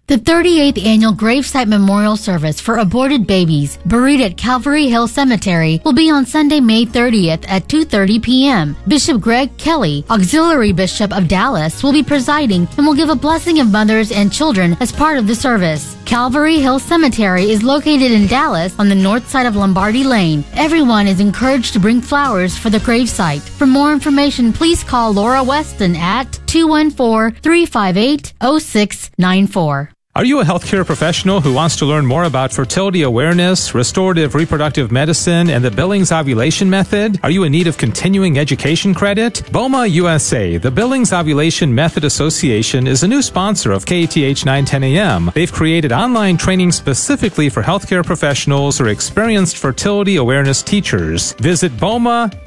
[0.07, 5.93] The 38th annual gravesite memorial service for aborted babies buried at Calvary Hill Cemetery will
[5.93, 8.77] be on Sunday, May 30th at 2:30 p.m.
[8.87, 13.59] Bishop Greg Kelly, auxiliary bishop of Dallas, will be presiding and will give a blessing
[13.59, 15.97] of mothers and children as part of the service.
[16.05, 20.43] Calvary Hill Cemetery is located in Dallas on the north side of Lombardy Lane.
[20.53, 23.41] Everyone is encouraged to bring flowers for the gravesite.
[23.41, 29.89] For more information, please call Laura Weston at 214 358 0694.
[30.17, 34.89] Are you a healthcare professional who wants to learn more about fertility awareness, restorative reproductive
[34.89, 37.19] medicine, and the Billings ovulation method?
[37.21, 39.43] Are you in need of continuing education credit?
[39.51, 45.31] BOMA USA, the Billings Ovulation Method Association, is a new sponsor of KATH 910 AM.
[45.33, 51.33] They've created online training specifically for healthcare professionals or experienced fertility awareness teachers.
[51.33, 52.37] Visit boma-usa.org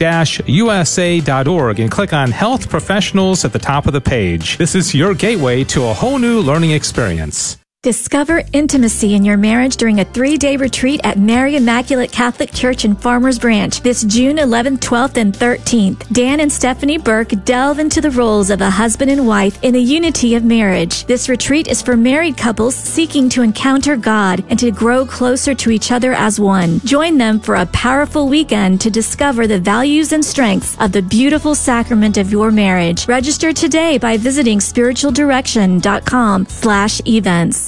[1.81, 4.57] and click on Health Professionals at the top of the page.
[4.57, 7.58] This is your gateway to a whole new learning experience.
[7.85, 12.85] Discover intimacy in your marriage during a three day retreat at Mary Immaculate Catholic Church
[12.85, 16.13] in Farmers Branch this June 11th, 12th, and 13th.
[16.13, 19.81] Dan and Stephanie Burke delve into the roles of a husband and wife in the
[19.81, 21.05] unity of marriage.
[21.05, 25.71] This retreat is for married couples seeking to encounter God and to grow closer to
[25.71, 26.81] each other as one.
[26.81, 31.55] Join them for a powerful weekend to discover the values and strengths of the beautiful
[31.55, 33.07] sacrament of your marriage.
[33.07, 37.68] Register today by visiting spiritualdirection.com slash events.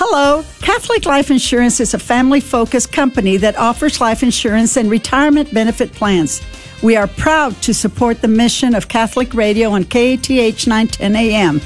[0.00, 5.52] Hello, Catholic Life Insurance is a family focused company that offers life insurance and retirement
[5.52, 6.40] benefit plans.
[6.84, 11.60] We are proud to support the mission of Catholic Radio on KATH 910 AM.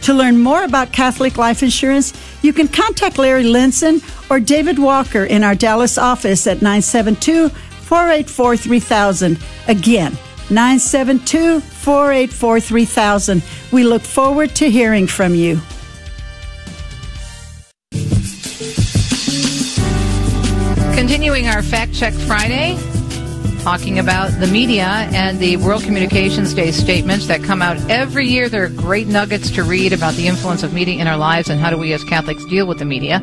[0.00, 5.24] To learn more about Catholic Life Insurance, you can contact Larry Linson or David Walker
[5.24, 9.38] in our Dallas office at 972 484 3000.
[9.68, 10.12] Again,
[10.48, 13.42] 972 484 3000.
[13.72, 15.60] We look forward to hearing from you.
[21.06, 22.78] Continuing our Fact Check Friday,
[23.62, 28.48] talking about the media and the World Communications Day statements that come out every year.
[28.48, 31.68] They're great nuggets to read about the influence of media in our lives and how
[31.68, 33.22] do we as Catholics deal with the media.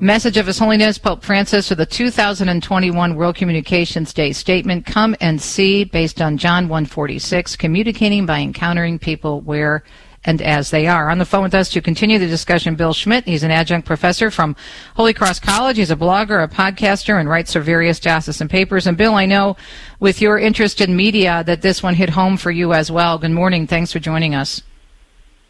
[0.00, 4.84] Message of His Holiness Pope Francis for the 2021 World Communications Day statement.
[4.84, 9.84] Come and see, based on John 146, communicating by encountering people where
[10.26, 11.08] and as they are.
[11.08, 13.24] On the phone with us to continue the discussion, Bill Schmitt.
[13.24, 14.56] He's an adjunct professor from
[14.96, 15.76] Holy Cross College.
[15.76, 18.86] He's a blogger, a podcaster, and writes for various diocesan papers.
[18.86, 19.56] And Bill, I know
[20.00, 23.18] with your interest in media that this one hit home for you as well.
[23.18, 23.66] Good morning.
[23.66, 24.62] Thanks for joining us.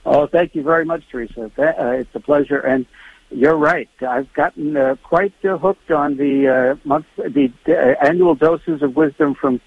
[0.04, 1.50] Oh, thank you very much, Teresa.
[1.58, 2.60] Uh, it's a pleasure.
[2.60, 2.86] And
[3.30, 3.88] you're right.
[4.06, 8.94] I've gotten uh, quite uh, hooked on the uh, month, the uh, annual doses of
[8.94, 9.60] wisdom from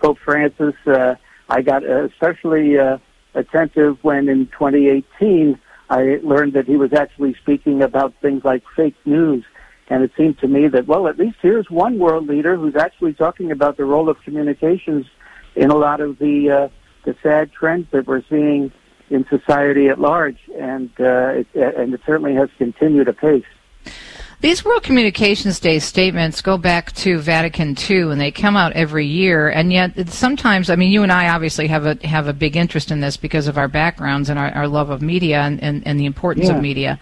[0.00, 0.74] Pope Francis.
[1.48, 2.76] I got especially
[3.36, 5.58] attentive when in 2018
[5.88, 9.44] I learned that he was actually speaking about things like fake news.
[9.88, 13.14] And it seemed to me that, well, at least here's one world leader who's actually
[13.14, 15.06] talking about the role of communications
[15.54, 16.68] in a lot of the uh,
[17.04, 18.72] the sad trends that we're seeing
[19.10, 23.44] in society at large, and uh, it, and it certainly has continued apace.
[24.42, 29.06] These World Communications Day statements go back to Vatican II, and they come out every
[29.06, 29.48] year.
[29.48, 32.90] And yet, sometimes, I mean, you and I obviously have a have a big interest
[32.90, 35.98] in this because of our backgrounds and our, our love of media and, and, and
[35.98, 36.56] the importance Yeah.
[36.56, 37.00] of media.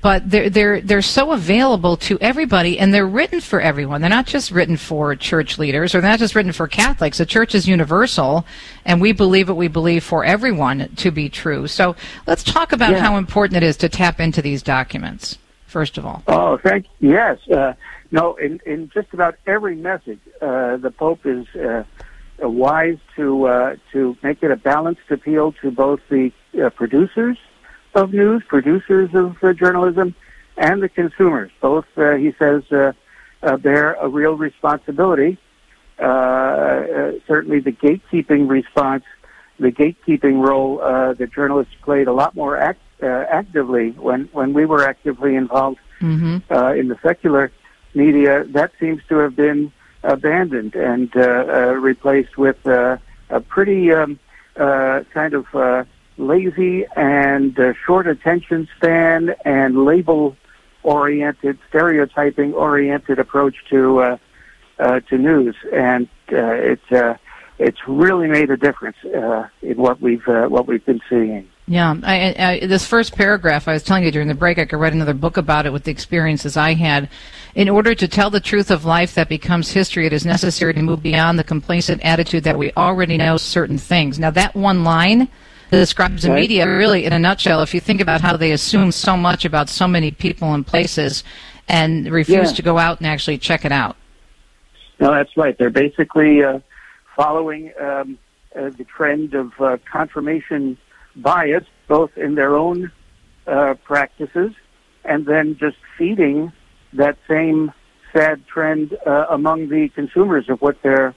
[0.00, 4.00] But they're they're they're so available to everybody, and they're written for everyone.
[4.00, 7.18] They're not just written for church leaders, or they're not just written for Catholics.
[7.18, 8.46] The church is universal,
[8.84, 11.66] and we believe what we believe for everyone to be true.
[11.66, 11.96] So
[12.28, 13.00] let's talk about Yeah.
[13.00, 15.36] how important it is to tap into these documents.
[15.68, 16.22] First of all.
[16.26, 17.46] Oh, thank yes.
[17.46, 17.74] Uh,
[18.10, 21.84] no, in, in just about every message, uh, the Pope is uh,
[22.42, 27.36] uh, wise to uh, to make it a balanced appeal to both the uh, producers
[27.94, 30.14] of news, producers of journalism,
[30.56, 31.50] and the consumers.
[31.60, 32.62] Both, he says,
[33.60, 35.36] bear a real responsibility.
[35.98, 39.04] Certainly, the gatekeeping response,
[39.58, 44.64] the gatekeeping role that journalists played a lot more act, uh, actively when when we
[44.66, 46.52] were actively involved Mm-hmm.
[46.52, 47.50] uh, in the secular
[47.94, 49.72] media, that seems to have been
[50.04, 52.98] abandoned and uh, uh, replaced with uh,
[53.30, 54.18] a pretty um,
[54.56, 55.84] uh, kind of uh,
[56.16, 60.36] lazy and uh, short attention span and label
[60.84, 64.16] oriented, stereotyping oriented approach to uh,
[64.78, 67.16] uh, to news, and uh, it's uh,
[67.58, 71.48] it's really made a difference uh, in what we've uh, what we've been seeing.
[71.70, 74.78] Yeah, I, I, this first paragraph I was telling you during the break, I could
[74.78, 77.10] write another book about it with the experiences I had.
[77.54, 80.80] In order to tell the truth of life that becomes history, it is necessary to
[80.80, 84.18] move beyond the complacent attitude that we already know certain things.
[84.18, 85.28] Now, that one line
[85.70, 89.14] describes the media, really, in a nutshell, if you think about how they assume so
[89.14, 91.22] much about so many people and places
[91.68, 92.56] and refuse Yeah.
[92.56, 93.96] to go out and actually check it out.
[95.00, 95.54] No, that's right.
[95.58, 96.60] They're basically uh,
[97.14, 98.18] following um,
[98.56, 100.78] uh, the trend of uh, confirmation
[101.22, 102.90] bias, both in their own
[103.46, 104.52] uh, practices
[105.04, 106.52] and then just feeding
[106.92, 107.72] that same
[108.12, 111.14] sad trend uh, among the consumers of what they're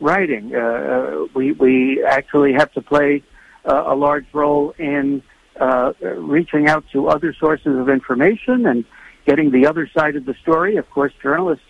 [0.00, 0.54] writing.
[0.54, 3.22] Uh, uh, we we actually have to play
[3.64, 5.22] uh, a large role in
[5.60, 8.84] uh, reaching out to other sources of information and
[9.26, 10.76] getting the other side of the story.
[10.76, 11.64] Of course, journalists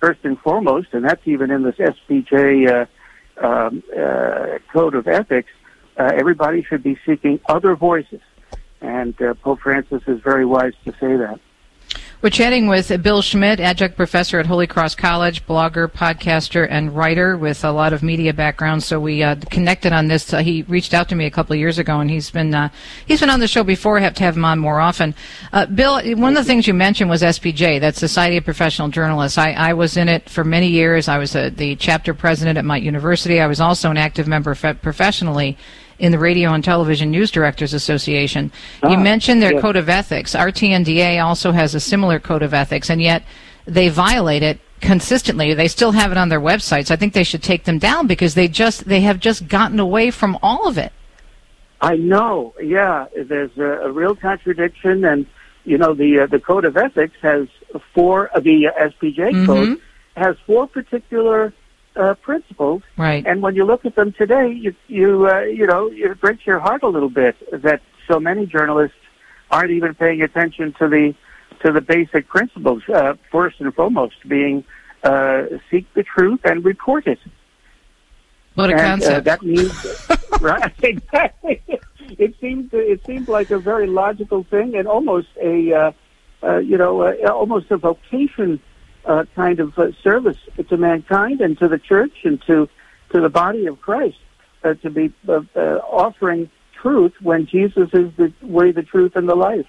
[0.00, 2.86] first and foremost, and that's even in this uh,
[3.44, 5.50] um, uh, code of ethics.
[5.96, 8.20] Uh, everybody should be seeking other voices,
[8.80, 11.38] and uh, Pope Francis is very wise to say that.
[12.22, 17.36] We're chatting with Bill Schmitt, adjunct professor at Holy Cross College, blogger, podcaster, and writer
[17.36, 18.82] with a lot of media background.
[18.82, 20.32] So we uh, connected on this.
[20.32, 22.70] Uh, he reached out to me a couple of years ago, and he's been uh,
[23.04, 23.98] he's been on the show before.
[23.98, 25.14] I have to have him on more often.
[25.52, 29.36] Uh, Bill, one of the things you mentioned was SPJ, that's Society of Professional Journalists.
[29.36, 31.08] I, I was in it for many years.
[31.08, 33.38] I was uh the chapter president at my University.
[33.38, 35.58] I was also an active member fe- professionally
[35.98, 38.50] in the Radio and Television News Directors Association.
[38.82, 39.62] you Ah, mentioned their yes.
[39.62, 40.34] code of ethics.
[40.34, 43.22] RTNDA also has a similar code of ethics, and yet
[43.66, 45.54] they violate it consistently.
[45.54, 46.90] They still have it on their websites.
[46.90, 50.10] I think they should take them down because they just they have just gotten away
[50.10, 50.92] from all of it.
[51.80, 52.54] I know.
[52.62, 55.26] Yeah, there's a, a real contradiction, and
[55.64, 57.46] you know the uh, the code of ethics has
[57.94, 58.30] four.
[58.36, 59.80] Uh, the uh, SPJ code
[60.16, 61.52] has four particular
[61.96, 63.24] uh, principles, Right.
[63.26, 66.58] and when you look at them today, you you uh, you know it breaks your
[66.58, 68.96] heart a little bit that so many journalists
[69.50, 71.14] aren't even paying attention to the
[71.64, 72.82] to the basic principles.
[72.88, 74.64] Uh, first and foremost, being
[75.04, 77.18] uh, seek the truth and report it.
[78.54, 79.24] What a And, uh, concept.
[79.24, 79.86] that means,
[80.40, 80.72] right?
[80.82, 81.60] Exactly.
[82.18, 85.92] It seems it seems like a very logical thing, and almost a uh,
[86.42, 88.60] uh, you know uh, almost a vocation
[89.06, 90.38] uh, kind of uh, service
[90.68, 92.68] to mankind and to the church and to
[93.10, 94.18] to the body of Christ
[94.64, 99.28] uh, to be uh, uh, offering truth when Jesus is the way, the truth, and
[99.28, 99.66] the life.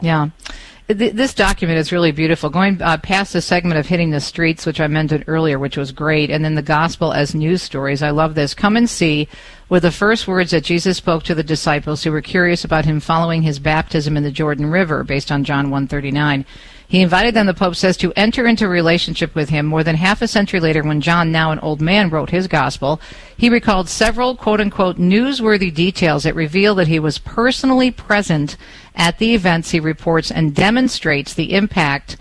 [0.00, 0.30] Yeah.
[0.86, 2.50] This document is really beautiful.
[2.50, 5.92] Going uh, past the segment of hitting the streets, which I mentioned earlier, which was
[5.92, 8.02] great, and then the gospel as news stories.
[8.02, 8.52] I love this.
[8.52, 9.26] Come and see
[9.70, 13.00] were the first words that Jesus spoke to the disciples who were curious about him
[13.00, 16.44] following his baptism in the Jordan River, based on John 139.
[16.86, 19.66] He invited them, the Pope says, to enter into relationship with him.
[19.66, 23.00] More than half a century later, when John, now an old man, wrote his gospel,
[23.36, 28.56] he recalled several quote unquote newsworthy details that reveal that he was personally present
[28.94, 32.16] at the events he reports and demonstrates the impact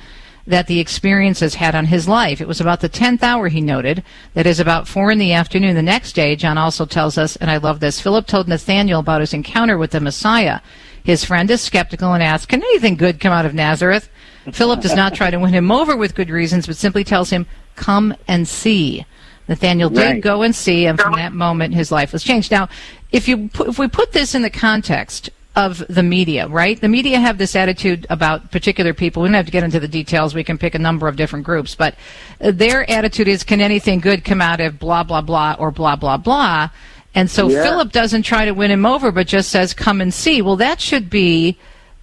[0.46, 2.42] that the experiences had on his life.
[2.42, 4.04] It was about the 10th hour, he noted,
[4.34, 5.76] that is about 4 in the afternoon.
[5.76, 9.22] The next day, John also tells us, and I love this, Philip told Nathanael about
[9.22, 10.60] his encounter with the Messiah.
[11.04, 14.10] His friend is skeptical and asks, Can anything good come out of Nazareth?
[14.52, 17.46] Philip does not try to win him over with good reasons, but simply tells him,
[17.76, 19.06] Come and see.
[19.48, 20.22] Nathaniel did Right.
[20.22, 22.52] go and see, and from that moment, his life was changed.
[22.52, 22.70] Now,
[23.12, 26.80] if you put, if we put this in the context of the media, right?
[26.80, 29.22] The media have this attitude about particular people.
[29.22, 30.34] We don't have to get into the details.
[30.34, 31.96] We can pick a number of different groups, but
[32.42, 35.96] uh, their attitude is, "Can anything good come out of blah blah blah or blah
[35.96, 36.70] blah blah?"
[37.16, 37.64] And so Yeah.
[37.64, 40.80] Philip doesn't try to win him over, but just says, "Come and see." Well, that
[40.82, 41.58] should be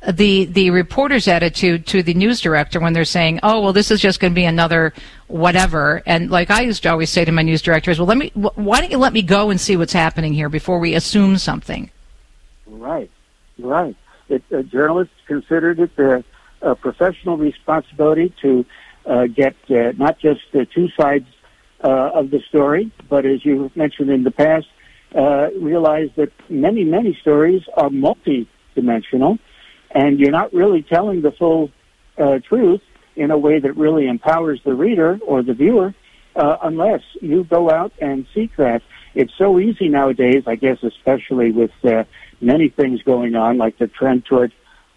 [0.09, 4.01] the the reporter's attitude to the news director when they're saying, "Oh, well, this is
[4.01, 4.93] just going to be another
[5.27, 8.29] whatever." And like I used to always say to my news directors, "Well, let me.
[8.35, 11.37] wh- Why don't you let me go and see what's happening here before we assume
[11.39, 11.91] something?"
[12.67, 13.11] Right,
[13.59, 13.97] right.
[14.29, 16.23] It, uh, journalists considered it their
[16.63, 18.65] uh, professional responsibility to
[19.07, 21.27] uh, get uh, not just the two sides
[21.83, 24.67] uh, of the story, but as you mentioned in the past,
[25.15, 29.39] uh, realize that many, many stories are multi-dimensional,
[29.93, 31.71] and you're not really telling the full
[32.19, 32.81] uh, truth
[33.17, 35.95] in a way that really empowers the reader or the viewer
[36.37, 38.83] uh, unless you go out and seek that.
[39.15, 42.05] It's so easy nowadays, I guess, especially with uh,
[42.41, 44.53] many things going on, like the trend toward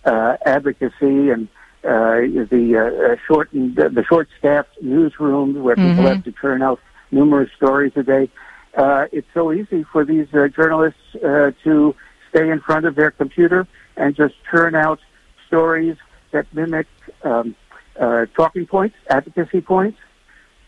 [0.06, 1.48] uh, advocacy and
[1.84, 6.08] uh, the uh, shortened, the short-staffed newsrooms where people Mhm.
[6.10, 6.80] have to churn out
[7.12, 8.30] numerous stories a day.
[8.76, 11.96] Uh, it's so easy for these uh, journalists uh, to
[12.30, 13.68] stay in front of their computer
[13.98, 15.00] and just churn out
[15.48, 15.96] stories
[16.32, 16.88] that mimic
[17.24, 17.56] um,
[18.00, 20.00] uh, talking points, advocacy points,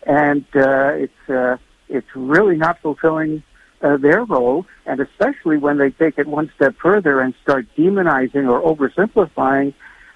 [0.03, 1.57] and uh, it's uh,
[1.89, 3.43] it's really not fulfilling
[3.99, 8.59] their role, and especially when they take it one step further and start demonizing or
[8.63, 9.75] oversimplifying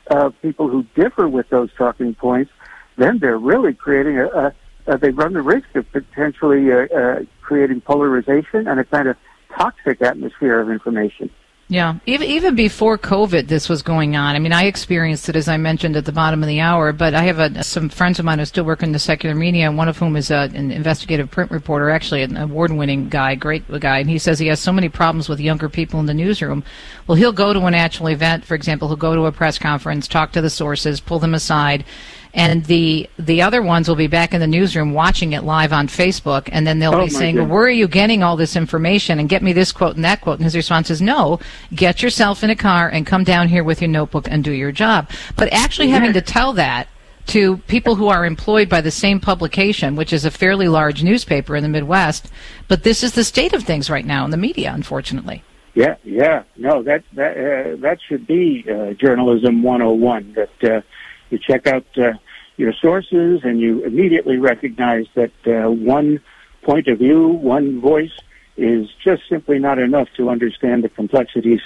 [0.10, 2.52] uh, people who differ with those talking points,
[2.98, 4.54] then they're really creating a, a,
[4.88, 7.20] a they run the risk of potentially uh, uh,
[7.50, 9.18] creating polarization and a kind of
[9.58, 11.32] toxic atmosphere of information.
[11.72, 14.36] Yeah, even even before COVID, this was going on.
[14.36, 16.92] I mean, I experienced it as I mentioned at the bottom of the hour.
[16.92, 19.68] But I have a, some friends of mine who still work in the secular media,
[19.68, 23.70] and one of whom is a, an investigative print reporter, actually an award-winning guy, great
[23.80, 24.00] guy.
[24.00, 26.64] And he says he has so many problems with younger people in the newsroom.
[27.06, 30.08] Well, he'll go to an actual event, for example, he'll go to a press conference,
[30.08, 31.86] talk to the sources, pull them aside,
[32.34, 35.88] and the the other ones will be back in the newsroom watching it live on
[35.88, 37.52] Facebook, and then they'll Oh, be saying, goodness.
[37.52, 40.38] "Where are you getting all this information?" And get me this quote and that quote.
[40.38, 41.40] And his response is, "No,
[41.74, 44.72] get yourself in a car and come down here with your notebook and do your
[44.72, 46.88] job." But actually having to tell that
[47.28, 51.56] to people who are employed by the same publication, which is a fairly large newspaper
[51.56, 52.28] in the Midwest,
[52.68, 55.44] but this is the state of things right now in the media, unfortunately.
[55.76, 60.36] Yeah, yeah, no, that that uh, that should be uh, journalism 101.
[60.36, 60.82] That uh,
[61.30, 62.14] you check out uh,
[62.58, 66.20] your sources and you immediately recognize that uh, one
[66.64, 68.12] point of view, one voice,
[68.58, 71.62] is just simply not enough to understand the complexities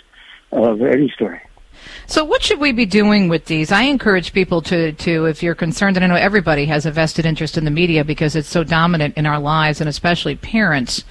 [0.51, 1.41] of any story.
[2.05, 3.72] So, what should we be doing with these?
[3.72, 7.26] I encourage people to, to, if you're concerned, and I know everybody has a vested
[7.26, 11.03] interest in the media because it's so dominant in our lives, and especially parents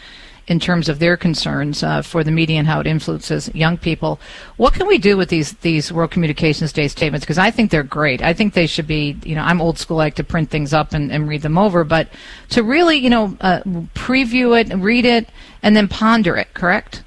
[0.49, 4.21] in terms of their concerns uh, for the media and how it influences young people.
[4.57, 7.25] What can we do with these these World Communications Day statements?
[7.25, 8.23] Because I think they're great.
[8.23, 9.17] I think they should be.
[9.25, 9.99] You know, I'm old school.
[10.01, 12.09] I like to print things up and, and read them over, but
[12.51, 13.61] to really, you know, uh,
[13.95, 15.29] preview it, read it,
[15.63, 16.53] and then ponder it.
[16.55, 17.05] Correct?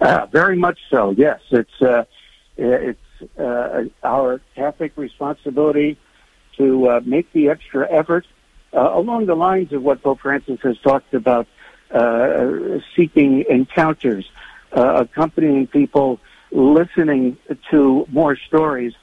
[0.00, 1.14] Uh, very much so.
[1.16, 2.04] Yes, it's uh,
[2.56, 2.98] it's
[3.38, 5.96] uh, our Catholic responsibility
[6.58, 8.26] to uh, make the extra effort
[8.72, 11.46] along the lines of what Pope Francis has talked about,
[11.92, 14.24] uh, seeking encounters,
[14.74, 16.18] uh, accompanying people,
[16.50, 17.36] listening
[17.70, 18.94] to more stories.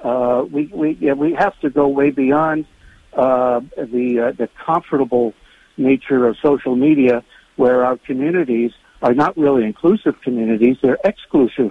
[0.00, 2.66] Uh, we we yeah, we have to go way beyond
[3.12, 5.34] uh, the uh, the comfortable
[5.76, 7.22] nature of social media,
[7.54, 8.72] where our communities
[9.02, 11.70] are not really inclusive communities; they're exclusive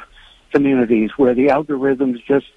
[0.53, 2.47] communities, where the algorithms just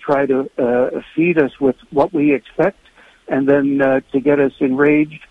[0.00, 2.78] try to feed us with what we expect,
[3.26, 3.78] and then
[4.12, 5.26] to get us enraged,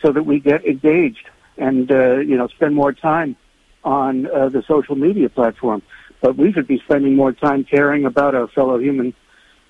[0.00, 3.36] so that we get engaged and uh, you know spend more time
[3.84, 5.82] on uh, the social media platform.
[6.20, 9.14] But we should be spending more time caring about our fellow human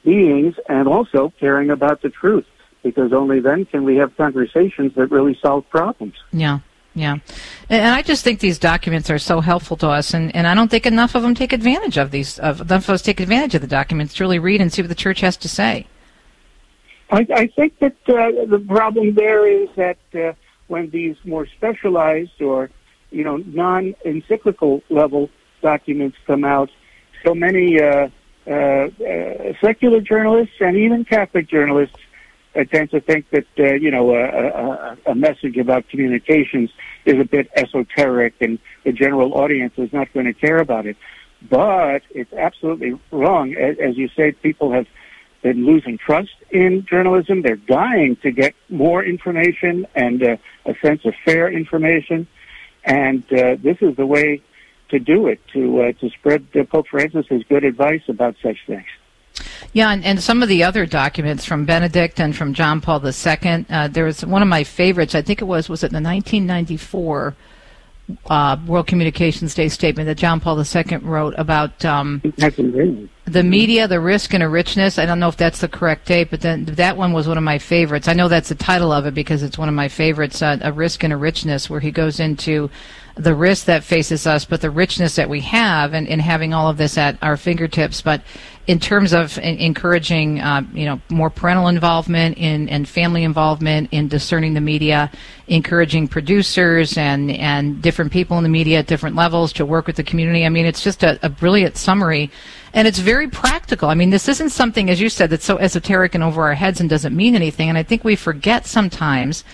[0.05, 2.47] beings and also caring about the truth,
[2.83, 6.15] because only then can we have conversations that really solve problems.
[6.33, 6.61] Yeah.
[6.97, 7.17] Yeah.
[7.69, 10.71] And I just think these documents are so helpful to us, and, and I don't
[10.71, 13.63] think enough of them take advantage of these, of, enough of us take advantage of
[13.63, 15.89] the documents to really read and see what the church has to say.
[17.11, 20.35] I, I think that uh, the problem there is that uh,
[20.69, 22.71] when these more specialized or,
[23.11, 25.31] you know, non-encyclical level
[25.63, 26.71] documents come out,
[27.25, 28.09] so many uh,
[28.47, 28.89] uh, uh,
[29.61, 31.97] secular journalists and even Catholic journalists
[32.71, 36.71] tend to think that uh, you know a, a, a message about communications
[37.05, 40.97] is a bit esoteric, and the general audience is not going to care about it.
[41.51, 44.33] But it's absolutely wrong, as, as you say.
[44.33, 44.87] People have
[45.45, 47.43] been losing trust in journalism.
[47.43, 52.27] They're dying to get more information and uh, a sense of fair information,
[52.83, 54.43] and uh, this is the way
[54.89, 58.87] to do it to uh, to spread uh, Pope Francis's good advice about such things.
[59.73, 63.67] Yeah, and, and, some of the other documents from Benedict and from John Paul II.
[63.69, 65.15] Uh, there was one of my favorites.
[65.15, 67.35] I think it was was it the 1994
[68.27, 72.23] uh, World Communications Day statement that John Paul II wrote about um,
[73.27, 74.99] the media, the risk and a richness.
[74.99, 77.45] I don't know if that's the correct date, but then that one was one of
[77.45, 78.07] my favorites.
[78.07, 80.43] I know that's the title of it because it's one of my favorites.
[80.43, 82.71] Uh, a risk and a richness, where he goes into
[83.17, 86.69] the risk that faces us, but the richness that we have in, in having all
[86.69, 88.03] of this at our fingertips.
[88.03, 88.23] But
[88.67, 93.91] in terms of in, encouraging, uh, you know, more parental involvement in and family involvement
[93.93, 95.13] in discerning the media,
[95.47, 99.97] encouraging producers and and different people in the media at different levels to work with
[99.97, 100.45] the community.
[100.45, 102.31] I mean, it's just a, a brilliant summary,
[102.73, 103.91] and it's very practical.
[103.91, 106.81] I mean, this isn't something, as you said, that's so esoteric and over our heads
[106.81, 107.69] and doesn't mean anything.
[107.69, 109.45] And I think we forget sometimes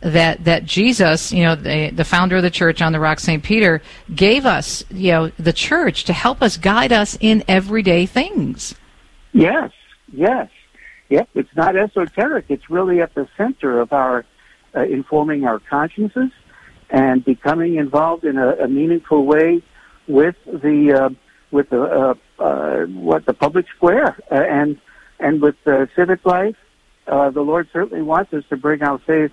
[0.00, 3.42] that that Jesus, you know, the, the founder of the church on the rock St.
[3.42, 3.82] Peter,
[4.14, 8.74] gave us, you know, the church to help us guide us in everyday things.
[9.32, 9.70] Yes,
[10.12, 10.48] yes.
[11.10, 12.46] Yep, it's not esoteric.
[12.48, 14.24] It's really at the center of our
[14.76, 16.30] uh, informing our consciences
[16.88, 19.62] and becoming involved in a, a meaningful way
[20.06, 21.10] with the uh,
[21.50, 24.78] with the uh, uh, what the public square uh, and
[25.18, 25.56] and with
[25.96, 26.56] civic life.
[27.06, 29.32] Uh, the Lord certainly wants us to bring our faith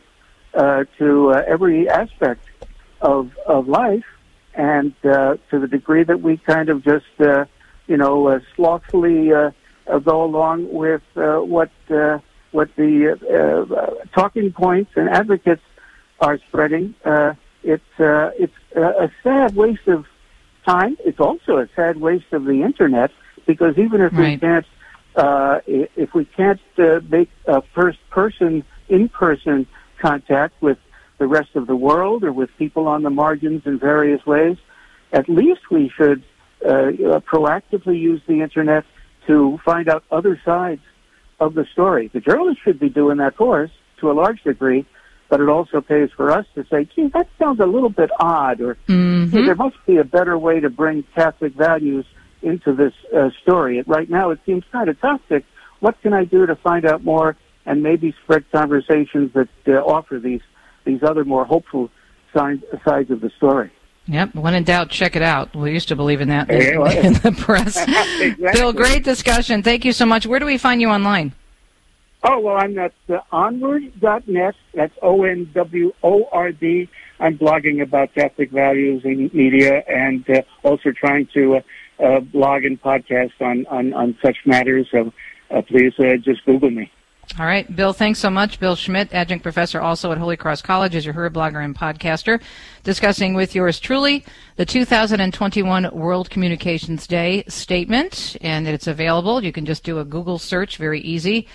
[0.58, 2.44] uh, to uh, every aspect
[3.02, 4.06] of of life,
[4.56, 7.46] and uh, to the degree that we kind of just uh,
[7.88, 9.52] you know uh, slothfully uh,
[9.88, 12.20] uh, go along with uh, what uh,
[12.52, 15.62] what the uh, uh, talking points and advocates
[16.20, 17.34] are spreading, uh,
[17.64, 20.06] it's uh, it's a sad waste of
[20.66, 20.98] time.
[21.06, 23.12] It's also a sad waste of the internet
[23.46, 24.32] because even if right.
[24.32, 24.66] we can't
[25.16, 29.68] uh, if we can't uh, make a first person in person
[30.00, 30.78] contact with
[31.18, 34.58] the rest of the world or with people on the margins in various ways,
[35.12, 36.24] at least we should
[36.66, 38.84] uh, proactively use the internet
[39.26, 40.82] to find out other sides
[41.40, 42.10] of the story.
[42.14, 43.70] The journalists should be doing that for us
[44.00, 44.86] to a large degree,
[45.30, 48.62] but it also pays for us to say, gee, that sounds a little bit odd,
[48.62, 49.30] or mm-hmm.
[49.30, 52.06] hey, there must be a better way to bring Catholic values
[52.42, 53.84] into this uh, story.
[53.86, 55.46] Right now, it seems kind of toxic.
[55.80, 57.36] What can I do to find out more
[57.68, 60.42] and maybe spread conversations that uh, offer these
[60.86, 61.92] these other more hopeful
[62.34, 63.72] sides sides of the story.
[64.08, 64.36] Yep.
[64.36, 65.54] When in doubt, check it out.
[65.54, 67.78] We used to believe in that in, in the press.
[67.88, 68.52] exactly.
[68.54, 69.62] Bill, great discussion.
[69.62, 70.26] Thank you so much.
[70.26, 71.34] Where do we find you online?
[72.24, 74.56] Oh, well, I'm at uh, onword.net.
[74.74, 76.90] That's O-N-W-O-R-D.
[77.20, 81.62] I'm blogging about Catholic values in media and uh, also trying to uh,
[82.04, 84.88] uh, blog and podcast on, on, on such matters.
[84.90, 85.14] So
[85.52, 86.92] uh, please uh, just Google me.
[87.40, 88.60] All right, Bill, thanks so much.
[88.60, 92.42] Bill Schmitt, adjunct professor also at Holy Cross College, is your HURA blogger and podcaster,
[92.84, 94.26] discussing with yours truly
[94.56, 99.44] the 2021 World Communications Day statement, and it's available.
[99.44, 101.48] You can just do a Google search, very easy.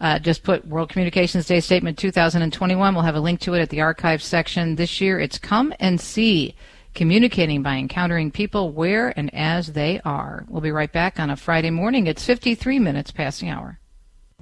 [0.00, 2.94] Uh, just put World Communications Day Statement 2021.
[2.94, 4.76] We'll have a link to it at the archive section.
[4.76, 6.56] This year, it's Come and See,
[6.94, 10.46] communicating by encountering people where and as they are.
[10.48, 12.06] We'll be right back on a Friday morning.
[12.06, 13.79] It's 53 minutes past the hour.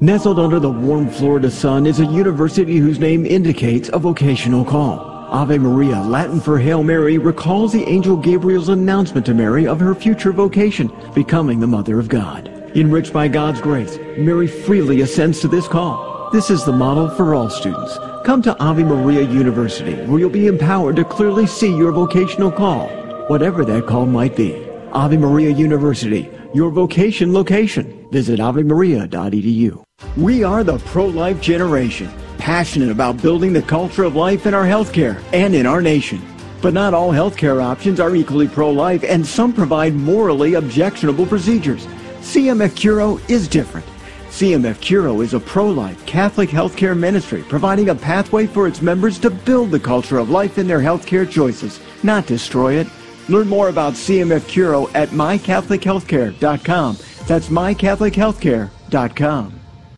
[0.00, 5.00] Nestled under the warm Florida sun is a university whose name indicates a vocational call.
[5.00, 9.96] Ave Maria, Latin for Hail Mary, recalls the angel Gabriel's announcement to Mary of her
[9.96, 12.46] future vocation, becoming the Mother of God.
[12.76, 16.30] Enriched by God's grace, Mary freely assents to this call.
[16.30, 17.98] This is the model for all students.
[18.24, 22.86] Come to Ave Maria University, where you'll be empowered to clearly see your vocational call,
[23.26, 24.64] whatever that call might be.
[24.92, 28.06] Ave Maria University, your vocation location.
[28.12, 29.87] Visit avemaria.edu.
[30.18, 35.22] We are the pro-life generation, passionate about building the culture of life in our healthcare
[35.32, 36.20] and in our nation.
[36.60, 41.86] But not all healthcare options are equally pro-life, and some provide morally objectionable procedures.
[42.20, 43.86] CMF Curo is different.
[44.30, 49.30] CMF Curo is a pro-life Catholic healthcare ministry providing a pathway for its members to
[49.30, 52.88] build the culture of life in their healthcare choices, not destroy it.
[53.28, 56.96] Learn more about CMF Curo at mycatholichealthcare.com.
[57.26, 59.57] That's mycatholichealthcare.com.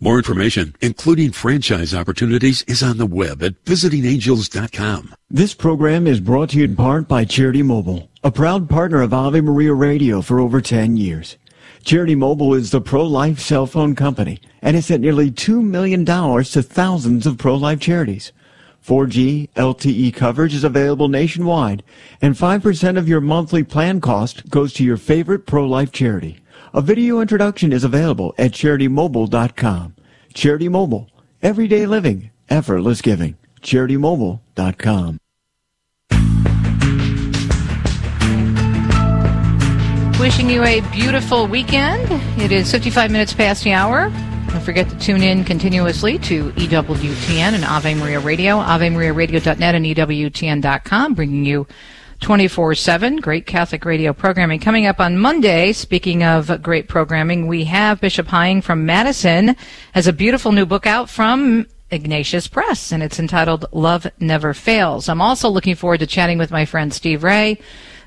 [0.00, 5.12] More information, including franchise opportunities, is on the web at visitingangels.com.
[5.28, 9.12] This program is brought to you in part by Charity Mobile, a proud partner of
[9.12, 11.36] Ave Maria Radio for over 10 years.
[11.82, 16.62] Charity Mobile is the pro-life cell phone company and has sent nearly $2 million to
[16.62, 18.30] thousands of pro-life charities.
[18.86, 21.82] 4G LTE coverage is available nationwide
[22.22, 26.38] and 5% of your monthly plan cost goes to your favorite pro-life charity.
[26.74, 29.96] A video introduction is available at CharityMobile.com.
[30.34, 31.08] Charity Mobile.
[31.42, 32.30] Everyday living.
[32.50, 33.36] Effortless giving.
[33.62, 35.18] CharityMobile.com.
[40.20, 42.06] Wishing you a beautiful weekend.
[42.42, 44.10] It is 55 minutes past the hour.
[44.48, 51.14] Don't forget to tune in continuously to EWTN and Ave Maria Radio, AveMariaRadio.net and EWTN.com,
[51.14, 51.66] bringing you
[52.20, 53.16] 24 7.
[53.16, 54.60] Great Catholic radio programming.
[54.60, 59.56] Coming up on Monday, speaking of great programming, we have Bishop Hying from Madison
[59.92, 65.08] has a beautiful new book out from Ignatius Press, and it's entitled Love Never Fails.
[65.08, 67.58] I'm also looking forward to chatting with my friend Steve Ray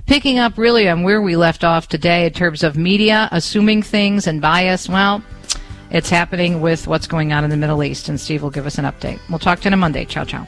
[0.06, 4.28] picking up really on where we left off today in terms of media assuming things
[4.28, 4.90] and bias.
[4.90, 5.24] Well,
[5.90, 8.78] it's happening with what's going on in the Middle East, and Steve will give us
[8.78, 9.20] an update.
[9.30, 10.06] We'll talk to you on Monday.
[10.06, 10.48] Ciao, ciao.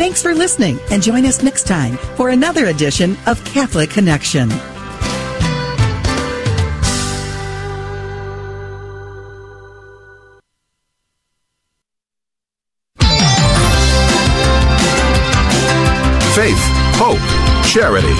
[0.00, 4.48] Thanks for listening and join us next time for another edition of Catholic Connection.
[16.34, 16.56] faith,
[16.96, 17.20] hope,
[17.68, 18.14] charity.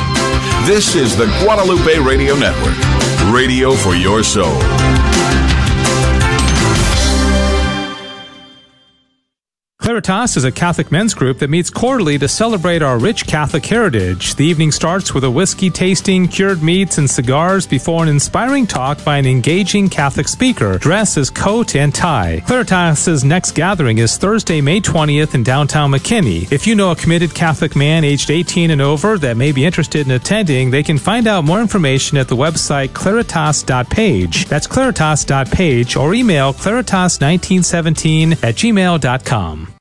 [0.71, 2.77] This is the Guadalupe Radio Network,
[3.33, 4.61] radio for your soul.
[9.81, 14.35] Claritas is a Catholic men's group that meets quarterly to celebrate our rich Catholic heritage.
[14.35, 19.03] The evening starts with a whiskey tasting, cured meats, and cigars before an inspiring talk
[19.05, 22.43] by an engaging Catholic speaker dressed as coat and tie.
[22.47, 26.53] Claritas' next gathering is Thursday, May 20th in downtown McKinney.
[26.53, 30.07] If you know a committed Catholic man aged 18 and over that may be interested
[30.07, 34.45] in attending, they can find out more information at the website claritas.page.
[34.45, 39.80] That's claritas.page or email claritas1917 at gmail.com.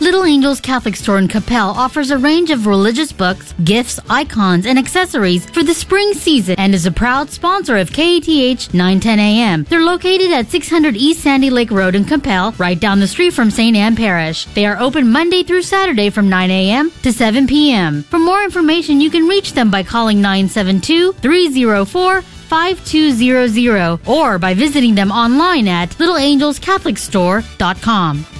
[0.00, 4.78] Little Angels Catholic Store in Coppell offers a range of religious books, gifts, icons, and
[4.78, 9.64] accessories for the spring season and is a proud sponsor of KATH 910 AM.
[9.64, 13.50] They're located at 600 East Sandy Lake Road in Coppell, right down the street from
[13.50, 13.76] St.
[13.76, 14.46] Anne Parish.
[14.46, 16.90] They are open Monday through Saturday from 9 a.m.
[17.02, 18.02] to 7 p.m.
[18.04, 24.94] For more information, you can reach them by calling 972 304 5200 or by visiting
[24.94, 28.39] them online at littleangelscatholicstore.com.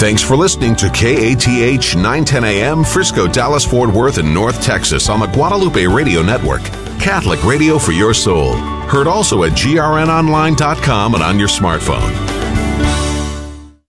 [0.00, 5.20] Thanks for listening to KATH 910 AM, Frisco, Dallas, Fort Worth, and North Texas on
[5.20, 6.62] the Guadalupe Radio Network.
[6.98, 8.54] Catholic radio for your soul.
[8.88, 12.39] Heard also at grnonline.com and on your smartphone.